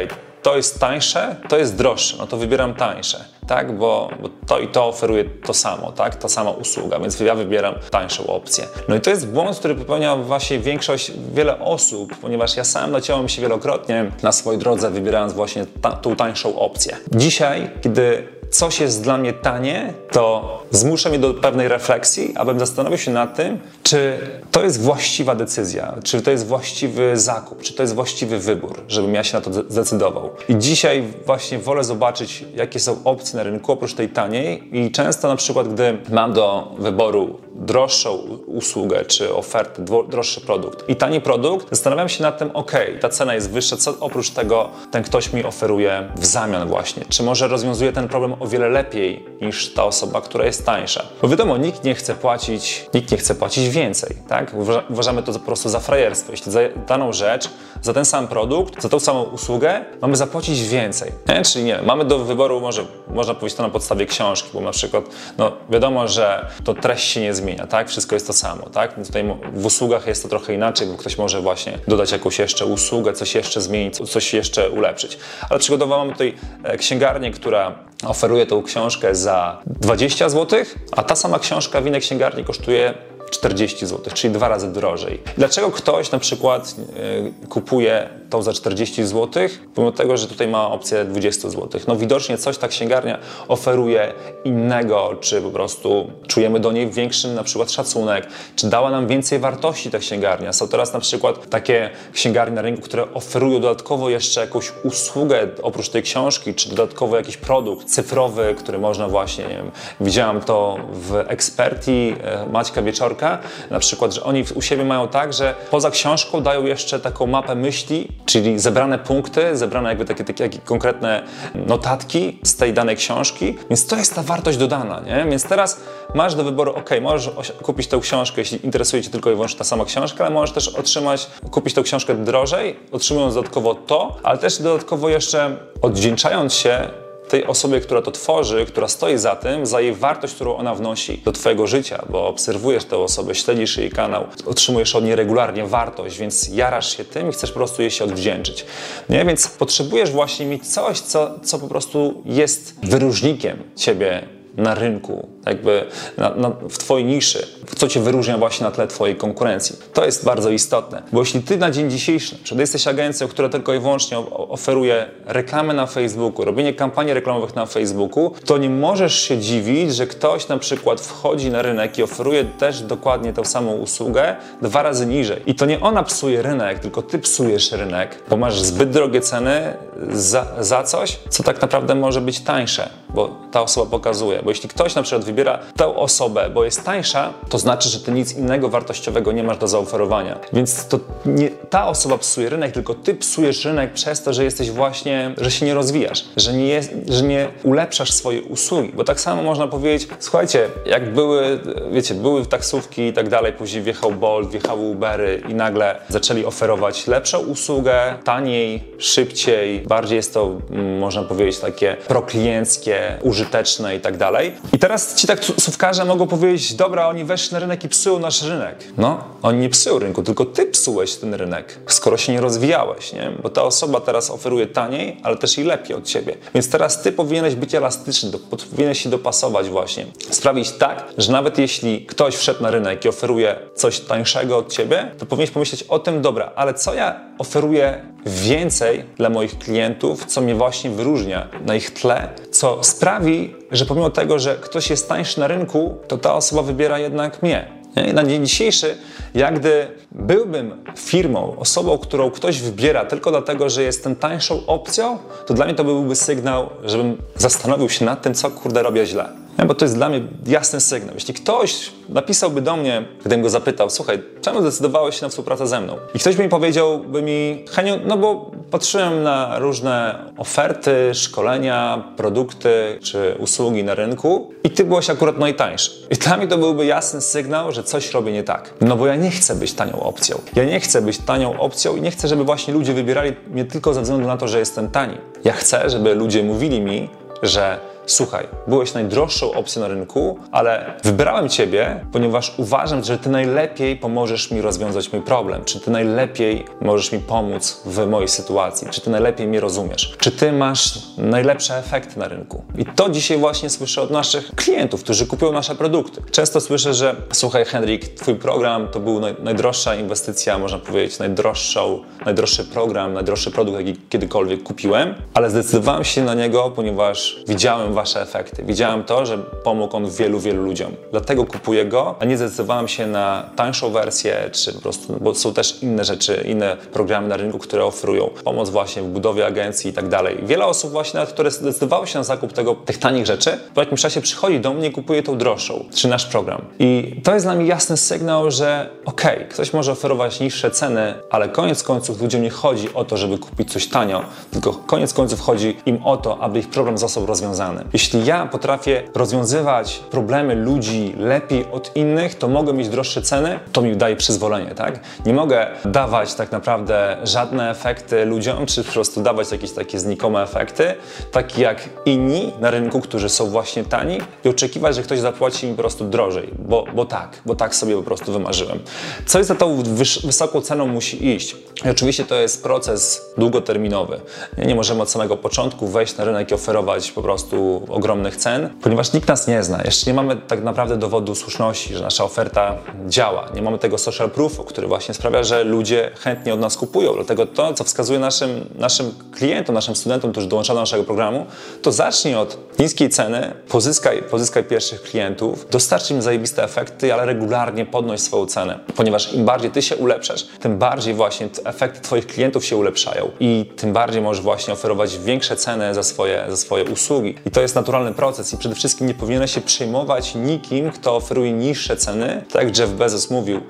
to 0.47 0.57
jest 0.57 0.81
tańsze, 0.81 1.37
to 1.49 1.59
jest 1.59 1.77
droższe, 1.77 2.17
no 2.19 2.27
to 2.27 2.37
wybieram 2.37 2.75
tańsze, 2.75 3.25
tak, 3.47 3.79
bo, 3.79 4.11
bo, 4.23 4.29
to 4.47 4.59
i 4.59 4.69
to 4.69 4.87
oferuje 4.87 5.25
to 5.25 5.55
samo, 5.55 5.93
tak, 5.93 6.17
ta 6.17 6.29
sama 6.29 6.51
usługa, 6.51 6.99
więc 6.99 7.21
ja 7.21 7.35
wybieram 7.35 7.75
tańszą 7.91 8.27
opcję. 8.27 8.65
No 8.89 8.97
i 8.97 9.01
to 9.01 9.11
jest 9.11 9.29
błąd, 9.29 9.59
który 9.59 9.75
popełnia 9.75 10.17
właśnie 10.17 10.59
większość, 10.59 11.13
wiele 11.35 11.61
osób, 11.61 12.17
ponieważ 12.17 12.57
ja 12.57 12.65
sam 12.65 12.91
naciąłem 12.91 13.29
się 13.29 13.43
wielokrotnie 13.43 14.11
na 14.23 14.33
swojej 14.33 14.61
drodze, 14.61 14.91
wybierając 14.91 15.33
właśnie 15.33 15.67
ta, 15.83 15.93
tą 15.93 16.17
tańszą 16.17 16.59
opcję. 16.59 16.97
Dzisiaj, 17.15 17.71
kiedy 17.83 18.29
coś 18.51 18.81
jest 18.81 19.03
dla 19.03 19.19
mnie 19.19 19.33
tanie, 19.33 19.93
to 20.13 20.63
zmusza 20.71 21.09
mnie 21.09 21.19
do 21.19 21.35
pewnej 21.35 21.69
refleksji, 21.69 22.33
abym 22.37 22.59
zastanowił 22.59 22.99
się 22.99 23.11
nad 23.11 23.37
tym, 23.37 23.59
czy 23.83 24.19
to 24.51 24.63
jest 24.63 24.83
właściwa 24.83 25.35
decyzja, 25.35 25.95
czy 26.05 26.23
to 26.23 26.31
jest 26.31 26.47
właściwy 26.47 27.17
zakup, 27.17 27.63
czy 27.63 27.75
to 27.75 27.83
jest 27.83 27.95
właściwy 27.95 28.39
wybór, 28.39 28.81
żebym 28.89 29.15
ja 29.15 29.25
się 29.25 29.37
na 29.37 29.41
to 29.41 29.53
zdecydował. 29.53 30.31
I 30.49 30.59
dzisiaj 30.59 31.05
właśnie 31.27 31.59
wolę 31.59 31.85
zobaczyć, 31.85 32.45
jakie 32.57 32.81
są 32.81 32.97
opcje 33.05 33.37
na 33.37 33.43
rynku 33.43 33.73
oprócz 33.73 33.95
tej 33.95 34.09
taniej 34.09 34.69
i 34.73 34.91
często 34.91 35.29
na 35.29 35.37
przykład, 35.37 35.75
gdy 35.75 35.99
mam 36.11 36.33
do 36.33 36.75
wyboru 36.79 37.39
droższą 37.55 38.19
usługę 38.47 39.05
czy 39.05 39.35
ofertę, 39.35 39.85
droższy 40.09 40.41
produkt 40.41 40.89
i 40.89 40.97
tani 40.97 41.21
produkt, 41.21 41.69
zastanawiam 41.71 42.09
się 42.09 42.23
nad 42.23 42.39
tym, 42.39 42.51
ok, 42.55 42.73
ta 43.01 43.09
cena 43.09 43.35
jest 43.35 43.51
wyższa, 43.51 43.77
co 43.77 43.95
oprócz 44.01 44.31
tego 44.31 44.69
ten 44.91 45.03
ktoś 45.03 45.33
mi 45.33 45.45
oferuje 45.45 46.09
w 46.17 46.27
zamian 46.27 46.69
właśnie? 46.69 47.05
Czy 47.09 47.23
może 47.23 47.49
rozwiązuje 47.49 47.93
ten 47.93 48.09
problem 48.09 48.35
o 48.41 48.47
wiele 48.47 48.69
lepiej 48.69 49.25
niż 49.41 49.75
ta 49.75 49.85
osoba, 49.85 50.21
która 50.21 50.45
jest 50.45 50.66
tańsza? 50.67 51.07
Bo 51.23 51.29
wiadomo, 51.29 51.57
nikt 51.57 51.85
nie 51.85 51.95
chce 51.95 52.15
płacić, 52.15 52.87
nikt 52.95 53.11
nie 53.11 53.19
chce 53.19 53.35
płacić 53.35 53.69
więcej, 53.69 54.17
tak? 54.29 54.55
Uważamy 54.91 55.23
to 55.23 55.33
po 55.33 55.39
prostu 55.39 55.69
za 55.69 55.81
frajerstwo. 55.81 56.33
Jeśli 56.33 56.53
za 56.53 56.61
daną 56.89 57.13
rzecz, 57.13 57.49
za 57.83 57.93
ten 57.93 58.05
sam 58.05 58.29
produkt, 58.29 58.83
za 58.83 58.89
tą 58.89 59.01
samą 59.01 59.23
usługę 59.23 59.85
mamy 60.03 60.17
zapłacić 60.17 60.69
więcej, 60.69 61.13
nie? 61.29 61.43
Czyli 61.43 61.65
nie, 61.65 61.83
mamy 61.83 62.05
do 62.05 62.19
wyboru, 62.19 62.61
może 62.61 62.85
można 63.09 63.35
powiedzieć 63.35 63.57
to 63.57 63.63
na 63.63 63.69
podstawie 63.69 64.07
książki, 64.07 64.51
bo 64.55 64.61
na 64.61 64.71
przykład, 64.71 65.05
no 65.39 65.53
wiadomo, 65.71 66.09
że 66.09 66.51
to 66.65 66.75
treść 66.75 67.09
się 67.09 67.21
nie 67.21 67.35
zmienia, 67.35 67.47
zmienia, 67.47 67.67
tak? 67.67 67.89
Wszystko 67.89 68.17
jest 68.17 68.27
to 68.27 68.33
samo, 68.33 68.71
tak? 68.71 68.95
Tutaj 69.07 69.25
w 69.53 69.67
usługach 69.67 70.07
jest 70.07 70.23
to 70.23 70.29
trochę 70.29 70.55
inaczej, 70.55 70.89
bo 70.89 70.97
ktoś 70.97 71.19
może 71.19 71.41
właśnie 71.41 71.79
dodać 71.89 72.13
jakąś 72.13 72.39
jeszcze 72.39 72.67
usługę, 72.67 73.13
coś 73.13 73.35
jeszcze 73.35 73.61
zmienić, 73.61 73.97
coś 74.11 74.35
jeszcze 74.35 74.71
ulepszyć. 74.71 75.19
Ale 75.51 75.61
przygotowałam 75.61 76.13
tutaj 76.13 76.35
e, 76.65 76.77
księgarnię, 76.77 77.31
która 77.31 77.79
oferuje 78.05 78.47
tą 78.47 78.63
książkę 78.63 79.15
za 79.15 79.63
20 79.67 80.29
zł, 80.29 80.59
a 80.93 81.03
ta 81.03 81.17
sama 81.17 81.39
książka 81.39 81.81
w 81.81 81.87
innej 81.87 82.01
księgarni 82.01 82.45
kosztuje 82.45 82.95
40 83.31 83.87
zł, 83.87 84.15
czyli 84.15 84.35
dwa 84.35 84.49
razy 84.49 84.73
drożej. 84.73 85.23
Dlaczego 85.39 85.71
ktoś 85.71 86.11
na 86.11 86.19
przykład 86.19 86.75
yy, 86.79 87.49
kupuje 87.49 88.09
tą 88.31 88.43
za 88.43 88.53
40 88.53 89.05
zł, 89.07 89.49
pomimo 89.75 89.93
tego, 89.93 90.17
że 90.17 90.27
tutaj 90.29 90.49
ma 90.49 90.71
opcję 90.71 91.05
20 91.05 91.51
zł? 91.51 91.81
No 91.89 91.97
widocznie 91.97 92.39
coś 92.39 92.59
ta 92.59 92.69
księgarnia 92.69 93.19
oferuje 93.49 94.13
innego, 94.45 95.17
czy 95.21 95.43
po 95.43 95.51
prostu 95.51 96.11
czujemy 96.27 96.61
do 96.61 96.73
niej 96.73 96.91
większy 96.91 97.29
na 97.29 97.43
przykład 97.43 97.73
szacunek, 97.73 98.27
czy 98.57 98.71
dała 98.71 98.91
nam 98.91 99.07
więcej 99.07 99.39
wartości 99.39 99.91
ta 99.91 99.99
księgarnia. 99.99 100.53
Są 100.53 100.69
teraz 100.69 100.93
na 100.93 101.01
przykład 101.01 101.51
takie 101.51 101.91
księgarnie 102.13 102.55
na 102.55 102.63
rynku, 102.63 102.83
które 102.83 103.15
oferują 103.15 103.61
dodatkowo 103.61 104.11
jeszcze 104.11 104.41
jakąś 104.41 104.73
usługę 104.85 105.49
oprócz 105.63 105.89
tej 105.89 106.03
książki, 106.03 106.55
czy 106.55 106.69
dodatkowo 106.69 107.17
jakiś 107.17 107.37
produkt 107.37 107.87
cyfrowy, 107.87 108.55
który 108.59 108.79
można 108.79 109.09
właśnie, 109.09 109.45
nie 109.45 109.57
wiem, 109.57 109.71
widziałam 110.01 110.41
to 110.41 110.77
w 110.93 111.15
Experti 111.29 112.15
e, 112.23 112.47
Maćka 112.47 112.83
Wieczorka, 112.83 113.39
na 113.71 113.79
przykład, 113.79 114.15
że 114.15 114.23
oni 114.23 114.45
u 114.55 114.63
siebie 114.63 114.85
mają 114.85 115.09
tak, 115.09 115.33
że 115.33 115.55
poza 115.71 115.91
książką 115.91 116.41
dają 116.41 116.65
jeszcze 116.65 117.01
taką 117.01 117.27
mapę 117.27 117.55
myśli, 117.55 118.09
czyli 118.25 118.59
zebrane 118.59 118.99
punkty, 118.99 119.57
zebrane 119.57 119.89
jakby 119.89 120.05
takie, 120.05 120.25
takie 120.25 120.59
konkretne 120.59 121.23
notatki 121.55 122.39
z 122.43 122.57
tej 122.57 122.73
danej 122.73 122.97
książki, 122.97 123.55
więc 123.71 123.87
to 123.87 123.97
jest 123.97 124.15
ta 124.15 124.23
wartość 124.23 124.59
dodana, 124.59 125.01
nie? 125.01 125.27
Więc 125.31 125.45
teraz 125.45 125.81
masz 126.15 126.35
do 126.35 126.45
wyboru, 126.45 126.75
ok, 126.75 126.91
możesz 127.03 127.31
kupić 127.63 127.87
tę 127.87 128.01
książkę, 128.01 128.41
jeśli 128.41 128.65
interesuje 128.65 129.03
Cię 129.03 129.11
tylko 129.11 129.31
i 129.31 129.35
wyłącznie 129.35 129.59
ta 129.59 129.65
sama 129.65 129.85
książka, 129.85 130.25
ale 130.25 130.35
możesz 130.35 130.55
też 130.55 130.69
otrzymać, 130.69 131.31
kupić 131.51 131.75
tę 131.75 131.83
książkę 131.83 132.15
drożej, 132.15 132.77
otrzymując 132.93 133.35
dodatkowo 133.35 133.75
to, 133.75 134.17
ale 134.23 134.39
też 134.39 134.63
dodatkowo 134.63 135.09
jeszcze 135.09 135.57
odwdzięczając 135.83 136.55
się 136.55 136.89
tej 137.29 137.47
osobie, 137.47 137.81
która 137.81 138.03
to 138.03 138.11
tworzy, 138.11 138.67
która 138.67 138.89
stoi 138.89 139.19
za 139.19 139.37
tym, 139.37 139.67
za 139.67 139.81
jej 139.81 139.95
wartość, 139.95 140.35
którą 140.35 140.57
ona 140.57 140.75
wnosi 140.75 141.19
do 141.25 141.33
Twojego 141.33 141.67
życia, 141.67 142.05
bo 142.09 142.29
obserwujesz 142.29 142.85
tę 142.85 142.99
osobę, 142.99 143.35
śledzisz 143.35 143.77
jej 143.77 143.91
kanał, 143.91 144.27
otrzymujesz 144.47 144.97
od 144.97 145.05
niej 145.05 145.17
regularnie 145.17 145.67
wartość, 145.67 146.19
więc 146.19 146.49
jarasz 146.49 146.97
się 146.97 147.05
tym 147.05 147.29
i 147.29 147.33
chcesz 147.33 147.51
po 147.51 147.59
prostu 147.59 147.83
jej 147.83 147.91
się 147.91 148.05
odwdzięczyć. 148.05 148.67
Nie? 149.09 149.25
Więc 149.25 149.49
potrzebujesz 149.49 150.11
właśnie 150.11 150.47
mieć 150.47 150.67
coś, 150.67 151.01
co, 151.01 151.35
co 151.43 151.59
po 151.59 151.69
prostu 151.69 152.23
jest 152.25 152.75
wyróżnikiem 152.83 153.63
Ciebie 153.77 154.29
na 154.57 154.75
rynku, 154.75 155.29
jakby 155.47 155.85
na, 156.17 156.35
na, 156.35 156.51
w 156.51 156.79
Twojej 156.79 157.07
niszy, 157.07 157.47
co 157.77 157.89
Cię 157.89 158.01
wyróżnia 158.01 158.39
właśnie 158.39 158.65
na 158.65 158.71
tle 158.71 158.87
Twojej 158.87 159.17
konkurencji. 159.17 159.77
To 159.93 160.05
jest 160.05 160.25
bardzo 160.25 160.51
istotne, 160.51 161.03
bo 161.13 161.21
jeśli 161.21 161.41
Ty 161.41 161.57
na 161.57 161.71
dzień 161.71 161.91
dzisiejszy, 161.91 162.39
czy 162.45 162.55
jesteś 162.55 162.87
agencją, 162.87 163.29
która 163.29 163.49
tylko 163.49 163.75
i 163.75 163.79
wyłącznie 163.79 164.19
oferuje 164.49 165.07
reklamę 165.27 165.75
na 165.75 165.87
Facebooku, 165.87 166.45
robienie 166.45 166.75
kampanii 166.75 167.15
reklamowych 167.15 167.55
na 167.55 167.67
Facebooku, 167.67 168.33
to 168.45 168.59
nie 168.59 168.71
możesz 168.71 169.21
się 169.21 169.39
dziwić, 169.39 169.95
że 169.95 170.07
ktoś 170.07 170.49
na 170.49 170.59
przykład 170.59 171.01
wchodzi 171.01 171.51
na 171.51 171.63
rynek 171.63 171.99
i 171.99 172.03
oferuje 172.03 172.45
też 172.45 172.83
dokładnie 172.83 173.33
tę 173.33 173.45
samą 173.45 173.73
usługę 173.73 174.37
dwa 174.63 174.83
razy 174.83 175.07
niżej. 175.07 175.43
I 175.47 175.55
to 175.55 175.67
nie 175.67 175.81
ona 175.81 176.03
psuje 176.03 176.43
rynek, 176.43 176.79
tylko 176.79 177.03
Ty 177.03 177.19
psujesz 177.19 177.73
rynek, 177.73 178.23
bo 178.31 178.37
masz 178.37 178.61
zbyt 178.61 178.91
drogie 178.91 179.21
ceny 179.21 179.77
za, 180.11 180.47
za 180.61 180.83
coś, 180.83 181.19
co 181.29 181.43
tak 181.43 181.63
naprawdę 181.63 181.95
może 181.95 182.21
być 182.21 182.41
tańsze, 182.41 182.91
bo 183.09 183.31
ta 183.51 183.63
osoba 183.63 183.91
pokazuje. 183.91 184.43
Bo 184.43 184.51
jeśli 184.51 184.69
ktoś 184.69 184.95
na 184.95 185.03
przykład 185.03 185.25
wybiera 185.25 185.59
tę 185.77 185.97
osobę, 185.97 186.51
bo 186.55 186.65
jest 186.65 186.85
tańsza, 186.85 187.33
to 187.49 187.56
znaczy, 187.59 187.89
że 187.89 188.01
ty 188.01 188.13
nic 188.13 188.37
innego 188.37 188.69
wartościowego 188.69 189.33
nie 189.33 189.43
masz 189.43 189.59
do 189.59 189.69
zaoferowania. 189.69 190.39
Więc 190.53 190.87
to 190.87 190.99
nie 191.27 191.51
ta 191.51 191.89
osoba 191.89 192.19
psuje 192.19 192.49
rynek, 192.49 192.73
tylko 192.73 192.95
ty 192.95 193.15
psujesz 193.15 193.65
rynek 193.65 193.93
przez 193.93 194.23
to, 194.23 194.33
że 194.33 194.45
jesteś 194.45 194.71
właśnie, 194.71 195.35
że 195.39 195.51
się 195.51 195.67
nie 195.67 195.75
rozwijasz, 195.75 196.25
że 196.37 196.53
nie, 196.53 196.81
że 197.09 197.23
nie 197.23 197.49
ulepszasz 197.63 198.13
swojej 198.13 198.43
usługi. 198.43 198.93
Bo 198.95 199.05
tak 199.05 199.21
samo 199.21 199.43
można 199.43 199.69
powiedzieć, 199.69 200.09
słuchajcie, 200.19 200.69
jak 200.87 201.15
były, 201.15 201.61
wiecie, 201.93 202.15
były 202.15 202.47
taksówki 202.47 203.03
i 203.03 203.13
tak 203.13 203.29
dalej, 203.29 203.53
później 203.53 203.83
wjechał 203.83 204.13
Bolt, 204.13 204.51
wjechały 204.51 204.81
Ubery 204.81 205.43
i 205.49 205.55
nagle 205.55 206.01
zaczęli 206.09 206.45
oferować 206.45 207.07
lepszą 207.07 207.39
usługę, 207.39 208.15
taniej, 208.25 208.85
szybciej, 208.99 209.81
bardziej 209.81 210.17
jest 210.17 210.35
to, 210.35 210.51
mm, 210.71 210.99
można 210.99 211.23
powiedzieć, 211.23 211.59
takie 211.59 211.97
proklienckie, 212.09 213.19
użyteczne 213.23 213.97
i 213.97 214.01
tak 214.01 214.17
dalej. 214.17 214.55
I 214.73 214.79
teraz 214.79 215.15
ci 215.15 215.27
taksówkarze 215.27 216.05
mogą 216.05 216.27
powiedzieć, 216.27 216.75
dobra, 216.75 217.09
oni 217.09 217.25
weszli 217.25 217.46
na 217.51 217.59
rynek 217.59 217.85
i 217.85 217.89
psują 217.89 218.19
nasz 218.19 218.43
rynek. 218.43 218.85
No, 218.99 219.25
oni 219.43 219.59
nie 219.59 219.69
psują 219.69 219.99
rynku, 219.99 220.23
tylko 220.23 220.45
ty 220.45 220.67
psułeś 220.67 221.15
ten 221.15 221.35
rynek, 221.35 221.79
skoro 221.87 222.17
się 222.17 222.33
nie 222.33 222.41
rozwijałeś, 222.41 223.13
nie? 223.13 223.33
Bo 223.43 223.49
ta 223.49 223.63
osoba 223.63 224.01
teraz 224.01 224.31
oferuje 224.31 224.67
taniej, 224.67 225.21
ale 225.23 225.37
też 225.37 225.59
i 225.59 225.65
lepiej 225.65 225.97
od 225.97 226.05
ciebie. 226.05 226.37
Więc 226.55 226.71
teraz 226.71 227.03
ty 227.03 227.13
powinieneś 227.13 227.55
być 227.55 227.75
elastyczny, 227.75 228.31
do, 228.31 228.39
powinieneś 228.39 229.03
się 229.03 229.11
dopasować 229.11 229.69
właśnie. 229.69 230.07
Sprawić 230.31 230.71
tak, 230.71 231.05
że 231.19 231.33
nawet 231.33 231.59
jeśli 231.59 232.07
ktoś 232.07 232.37
wszedł 232.37 232.63
na 232.63 232.71
rynek 232.71 233.05
i 233.05 233.09
oferuje 233.09 233.57
coś 233.75 234.01
tańszego 234.01 234.59
od 234.59 234.73
ciebie, 234.73 235.11
to 235.19 235.27
powinieneś 235.27 235.51
pomyśleć 235.51 235.83
o 235.83 235.99
tym, 235.99 236.23
dobra, 236.23 236.53
ale 236.57 236.75
co 236.75 236.95
ja 236.95 237.21
oferuję 237.39 238.17
więcej 238.27 239.05
dla 239.17 239.31
moich 239.31 239.59
klientów, 239.59 240.25
co 240.27 240.41
mnie 240.41 240.55
właśnie 240.55 240.91
wyróżnia 240.91 241.49
na 241.67 241.75
ich 241.75 241.91
tle, 241.91 242.29
co 242.51 242.85
sprawi, 242.85 243.55
że 243.71 243.87
pomimo 243.87 244.11
tego, 244.11 244.39
że 244.39 244.57
ktoś 244.57 244.91
jest 244.91 245.09
tańszy 245.09 245.41
na 245.41 245.47
rynku, 245.47 245.99
to 246.09 246.19
ta 246.19 246.35
osoba 246.35 246.63
wybiera 246.63 246.99
jednak 246.99 247.36
mnie. 247.43 247.69
I 248.11 248.13
na 248.13 248.25
dzień 248.25 248.47
dzisiejszy, 248.47 248.97
jak 249.35 249.59
gdy 249.59 249.87
byłbym 250.13 250.85
firmą, 250.97 251.57
osobą, 251.59 251.99
którą 251.99 252.31
ktoś 252.31 252.61
wybiera 252.61 253.05
tylko 253.05 253.31
dlatego, 253.31 253.71
że 253.71 253.83
jestem 253.83 254.17
tańszą 254.17 254.67
opcją, 254.67 255.19
to 255.47 255.55
dla 255.55 255.65
mnie 255.67 255.75
to 255.75 255.85
byłby 255.85 256.17
sygnał, 256.17 256.71
żebym 256.85 257.17
zastanowił 257.37 257.89
się 257.89 258.05
nad 258.05 258.23
tym, 258.23 258.35
co 258.35 258.51
kurde 258.51 258.83
robię 258.83 259.07
źle. 259.07 259.29
Bo 259.67 259.75
to 259.75 259.85
jest 259.85 259.95
dla 259.95 260.09
mnie 260.09 260.21
jasny 260.47 260.81
sygnał. 260.81 261.15
Jeśli 261.15 261.35
ktoś 261.35 261.93
napisałby 262.09 262.61
do 262.61 262.77
mnie, 262.77 263.05
gdybym 263.21 263.43
go 263.43 263.51
zapytał, 263.51 263.91
słuchaj, 263.91 264.23
czemu 264.41 264.61
zdecydowałeś 264.61 265.17
się 265.17 265.23
na 265.23 265.29
współpracę 265.29 265.67
ze 265.67 265.81
mną? 265.81 265.97
I 266.15 266.19
ktoś 266.19 266.37
by 266.37 266.43
mi 266.43 266.49
powiedziałby 266.49 267.23
mi, 267.23 267.65
Heniu, 267.71 267.95
no 268.07 268.17
bo 268.17 268.51
patrzyłem 268.71 269.23
na 269.23 269.59
różne 269.59 270.19
oferty, 270.37 271.15
szkolenia, 271.15 272.05
produkty 272.17 272.99
czy 273.03 273.37
usługi 273.39 273.85
na 273.85 273.95
rynku 273.95 274.51
i 274.65 274.71
ty 274.71 274.85
byłeś 274.85 275.11
akurat 275.11 275.39
najtańszy. 275.39 275.91
I 276.11 276.15
dla 276.15 276.37
mnie 276.37 276.49
to 276.49 276.59
byłby 276.59 276.87
jasny 276.87 277.21
sygnał, 277.21 277.73
że 277.73 277.83
coś 277.83 278.13
robię 278.13 278.33
nie 278.33 278.43
tak. 278.43 278.75
No 278.81 278.97
bo 278.97 279.07
ja 279.07 279.17
nie 279.17 279.31
chcę 279.31 279.55
być 279.55 279.73
tanią 279.73 280.01
opcją. 280.01 280.41
Ja 280.55 280.65
nie 280.65 280.81
chcę 280.81 281.03
być 281.03 281.19
tanią 281.19 281.61
opcją 281.61 281.97
i 281.97 282.01
nie 282.01 282.11
chcę, 282.11 282.29
żeby 282.29 282.45
właśnie 282.45 282.75
ludzie 282.75 282.93
wybierali 282.93 283.33
mnie 283.51 283.65
tylko 283.65 283.95
ze 283.95 284.03
względu 284.03 284.27
na 284.27 284.37
to, 284.37 284.49
że 284.49 284.59
jestem 284.59 284.91
tani. 284.91 285.19
Ja 285.45 285.53
chcę, 285.53 285.91
żeby 285.91 286.15
ludzie 286.15 286.43
mówili 286.43 286.81
mi, 286.81 287.09
że 287.43 287.79
słuchaj, 288.07 288.47
byłeś 288.67 288.95
najdroższą 288.95 289.53
opcją 289.53 289.83
na 289.83 289.89
rynku, 289.89 290.39
ale 290.53 290.95
wybrałem 291.05 291.49
Ciebie, 291.49 292.05
ponieważ 292.13 292.55
uważam, 292.57 293.05
że 293.05 293.19
Ty 293.19 293.31
najlepiej 293.31 293.97
pomożesz 293.97 294.51
mi 294.51 294.61
rozwiązać 294.61 295.13
mój 295.13 295.23
problem, 295.23 295.65
czy 295.65 295.81
Ty 295.81 295.91
najlepiej 295.91 296.65
możesz 296.81 297.13
mi 297.13 297.19
pomóc 297.19 297.83
w 297.85 298.07
mojej 298.07 298.29
sytuacji, 298.29 298.89
czy 298.91 299.01
Ty 299.01 299.11
najlepiej 299.11 299.47
mnie 299.47 299.61
rozumiesz, 299.61 300.17
czy 300.19 300.31
Ty 300.31 300.53
masz 300.53 300.99
najlepsze 301.19 301.79
efekty 301.79 302.19
na 302.19 302.29
rynku. 302.29 302.65
I 302.79 302.85
to 302.85 303.09
dzisiaj 303.09 303.39
właśnie 303.39 303.71
słyszę 303.71 304.03
od 304.03 304.11
naszych 304.11 304.55
klientów, 304.55 305.03
którzy 305.03 305.27
kupują 305.27 305.53
nasze 305.53 305.75
produkty. 305.75 306.23
Często 306.31 306.61
słyszę, 306.61 306.95
że 306.95 307.17
słuchaj 307.33 307.65
Henryk, 307.65 308.09
Twój 308.09 308.35
program 308.35 308.89
to 308.89 309.01
był 309.01 309.21
naj, 309.21 309.35
najdroższa 309.43 309.95
inwestycja, 309.95 310.59
można 310.59 310.79
powiedzieć, 310.79 311.19
najdroższą, 311.19 312.03
najdroższy 312.25 312.65
program, 312.65 313.13
najdroższy 313.13 313.51
produkt, 313.51 313.79
jaki 313.79 314.01
kiedykolwiek 314.09 314.63
kupiłem, 314.63 315.15
ale 315.35 315.51
zdecydowałem 315.51 316.05
się 316.05 316.25
na 316.25 316.35
niego, 316.35 316.71
ponieważ 316.71 317.45
widziałem 317.49 317.95
Wasze 317.97 318.23
efekty. 318.23 318.63
Widziałem 318.63 319.05
to, 319.05 319.27
że 319.27 319.39
pomógł 319.39 319.97
on 319.97 320.11
wielu, 320.11 320.41
wielu 320.41 320.63
ludziom. 320.63 320.93
Dlatego 321.11 321.45
kupuję 321.45 321.85
go, 321.85 322.15
a 322.21 322.25
nie 322.25 322.37
zdecydowałem 322.37 322.89
się 322.89 323.07
na 323.07 323.51
tańszą 323.57 323.91
wersję, 323.91 324.51
czy 324.53 324.73
po 324.73 324.81
prostu, 324.81 325.17
bo 325.21 325.35
są 325.35 325.55
też 325.55 325.83
inne 325.83 326.05
rzeczy, 326.05 326.45
inne 326.49 326.77
programy 326.93 327.29
na 327.29 327.37
rynku, 327.37 327.59
które 327.59 327.85
oferują 327.85 328.31
pomoc 328.45 328.71
właśnie 328.71 329.03
w 329.03 329.07
budowie 329.07 329.47
agencji 329.47 329.91
i 329.91 329.93
tak 329.93 330.09
dalej. 330.09 330.39
Wiele 330.43 330.67
osób 330.67 330.91
właśnie, 330.91 331.21
nawet, 331.21 331.35
które 331.35 331.51
zdecydowały 331.51 332.07
się 332.07 332.19
na 332.19 332.25
zakup 332.25 332.53
tego, 332.53 332.75
tych 332.75 332.99
tanich 332.99 333.27
rzeczy, 333.27 333.59
po 333.75 333.81
jakimś 333.81 334.01
czasie 334.01 334.21
przychodzi 334.21 334.61
do 334.61 334.75
mnie 334.75 334.89
i 334.89 334.93
kupuje 334.93 335.23
tą 335.23 335.39
droższą, 335.39 335.85
czy 335.95 336.09
nasz 336.09 336.27
program. 336.27 336.65
I 336.79 337.21
to 337.25 337.35
jest 337.35 337.47
dla 337.47 337.55
mnie 337.55 337.67
jasny 337.67 337.97
sygnał, 337.97 338.51
że 338.51 338.91
okej, 339.05 339.37
okay, 339.37 339.49
ktoś 339.49 339.73
może 339.73 339.93
oferować 339.93 340.41
niższe 340.41 340.71
ceny, 340.71 341.15
ale 341.31 341.49
koniec 341.49 341.83
końców 341.83 342.23
ludziom 342.23 342.43
nie 342.43 342.51
chodzi 342.51 342.95
o 342.95 343.05
to, 343.05 343.17
żeby 343.17 343.39
kupić 343.39 343.73
coś 343.73 343.87
tanio, 343.87 344.25
tylko 344.51 344.73
koniec 344.73 345.15
końców 345.15 345.41
chodzi 345.41 345.77
im 345.87 346.05
o 346.05 346.17
to, 346.17 346.39
aby 346.41 346.59
ich 346.59 346.69
problem 346.69 346.99
został 346.99 347.27
rozwiązany. 347.27 347.86
Jeśli 347.93 348.25
ja 348.25 348.47
potrafię 348.47 349.03
rozwiązywać 349.15 350.01
problemy 350.11 350.55
ludzi 350.55 351.15
lepiej 351.19 351.67
od 351.73 351.97
innych, 351.97 352.35
to 352.35 352.49
mogę 352.49 352.73
mieć 352.73 352.89
droższe 352.89 353.23
ceny, 353.23 353.61
to 353.73 353.83
mi 353.83 353.97
daje 353.97 354.17
przyzwolenie, 354.17 354.75
tak? 354.75 355.01
Nie 355.27 355.35
mogę 355.35 355.67
dawać 355.85 356.35
tak 356.35 356.53
naprawdę 356.53 357.17
żadne 357.25 357.71
efekty 357.71 358.25
ludziom, 358.25 358.67
czy 358.67 358.85
po 358.85 358.93
prostu 358.93 359.23
dawać 359.23 359.53
jakieś 359.53 359.73
takie 359.73 359.99
znikome 359.99 360.43
efekty, 360.43 360.95
takie 361.33 361.63
jak 361.63 361.89
inni 362.05 362.53
na 362.61 362.71
rynku, 362.71 363.01
którzy 363.01 363.29
są 363.29 363.47
właśnie 363.47 363.85
tani 363.85 364.19
i 364.45 364.49
oczekiwać, 364.49 364.97
że 364.97 365.03
ktoś 365.03 365.19
zapłaci 365.19 365.67
mi 365.67 365.75
po 365.75 365.83
prostu 365.83 366.05
drożej, 366.05 366.51
bo, 366.59 366.85
bo 366.95 367.05
tak, 367.05 367.43
bo 367.47 367.55
tak 367.55 367.75
sobie 367.75 367.97
po 367.97 368.03
prostu 368.03 368.33
wymarzyłem. 368.33 368.79
Coś 369.27 369.47
za 369.47 369.55
tą 369.55 369.83
wysoką 370.25 370.61
ceną 370.61 370.87
musi 370.87 371.29
iść. 371.29 371.57
I 371.85 371.91
oczywiście 371.91 372.25
to 372.25 372.35
jest 372.35 372.63
proces 372.63 373.23
długoterminowy. 373.39 374.21
Nie 374.59 374.75
możemy 374.75 375.03
od 375.03 375.11
samego 375.11 375.37
początku 375.37 375.87
wejść 375.89 376.17
na 376.17 376.25
rynek 376.25 376.51
i 376.51 376.55
oferować 376.55 377.13
po 377.13 377.23
prostu 377.23 377.83
ogromnych 377.89 378.37
cen, 378.37 378.71
ponieważ 378.83 379.13
nikt 379.13 379.29
nas 379.29 379.47
nie 379.47 379.63
zna. 379.63 379.83
Jeszcze 379.85 380.11
nie 380.11 380.15
mamy 380.15 380.37
tak 380.37 380.63
naprawdę 380.63 380.97
dowodu 380.97 381.35
słuszności, 381.35 381.95
że 381.95 382.03
nasza 382.03 382.25
oferta 382.25 382.77
działa. 383.09 383.49
Nie 383.55 383.63
mamy 383.63 383.79
tego 383.79 383.99
social 383.99 384.31
proofu, 384.31 384.65
który 384.65 384.87
właśnie 384.87 385.15
sprawia, 385.15 385.43
że 385.43 385.65
ludzie 385.65 386.11
chętnie 386.21 386.55
od 386.55 386.61
nas 386.61 386.77
kupują. 386.77 387.15
Dlatego 387.15 387.47
to, 387.47 387.75
co 387.75 387.85
wskazuje 387.85 388.19
naszym, 388.19 388.69
naszym 388.79 389.15
klientom, 389.33 389.75
naszym 389.75 389.97
studentom, 389.97 390.33
którzy 390.33 390.47
dołączają 390.47 390.77
do 390.77 390.83
naszego 390.83 391.05
programu, 391.05 391.47
to 391.83 391.93
zacznij 391.93 392.35
od 392.35 392.59
niskiej 392.79 393.11
ceny, 393.11 393.55
pozyskaj, 393.69 394.23
pozyskaj 394.23 394.65
pierwszych 394.65 395.03
klientów, 395.03 395.67
dostarcz 395.71 396.11
im 396.11 396.23
zajebiste 396.23 396.65
efekty, 396.65 397.15
ale 397.15 397.27
regularnie 397.27 397.87
podnoś 397.87 398.21
swoją 398.21 398.47
cenę. 398.47 398.79
Ponieważ 398.97 399.33
im 399.33 399.45
bardziej 399.45 399.71
ty 399.71 399.83
się 399.83 399.97
ulepszasz, 399.97 400.47
tym 400.61 400.79
bardziej 400.79 401.15
właśnie 401.15 401.49
efekty 401.67 402.01
twoich 402.01 402.27
klientów 402.27 402.65
się 402.65 402.77
ulepszają 402.77 403.31
i 403.41 403.71
tym 403.77 403.93
bardziej 403.93 404.23
możesz 404.23 404.43
właśnie 404.43 404.73
oferować 404.75 405.19
większe 405.19 405.57
ceny 405.57 405.95
za 405.95 406.03
swoje, 406.03 406.45
za 406.49 406.57
swoje 406.57 406.85
usługi. 406.85 407.35
I 407.47 407.51
to 407.51 407.61
jest 407.61 407.75
naturalny 407.75 408.15
proces 408.15 408.53
i 408.53 408.59
przede 408.59 408.75
wszystkim 408.75 409.07
nie 409.07 409.15
powinieneś 409.15 409.55
się 409.55 409.61
przejmować 409.61 410.35
nikim, 410.35 410.91
kto 410.91 411.17
oferuje 411.17 411.53
niższe 411.53 411.97
ceny. 411.97 412.45
Tak 412.53 412.65
jak 412.65 412.79
Jeff 412.79 412.91
Bezos 412.91 413.31
mówił, 413.31 413.61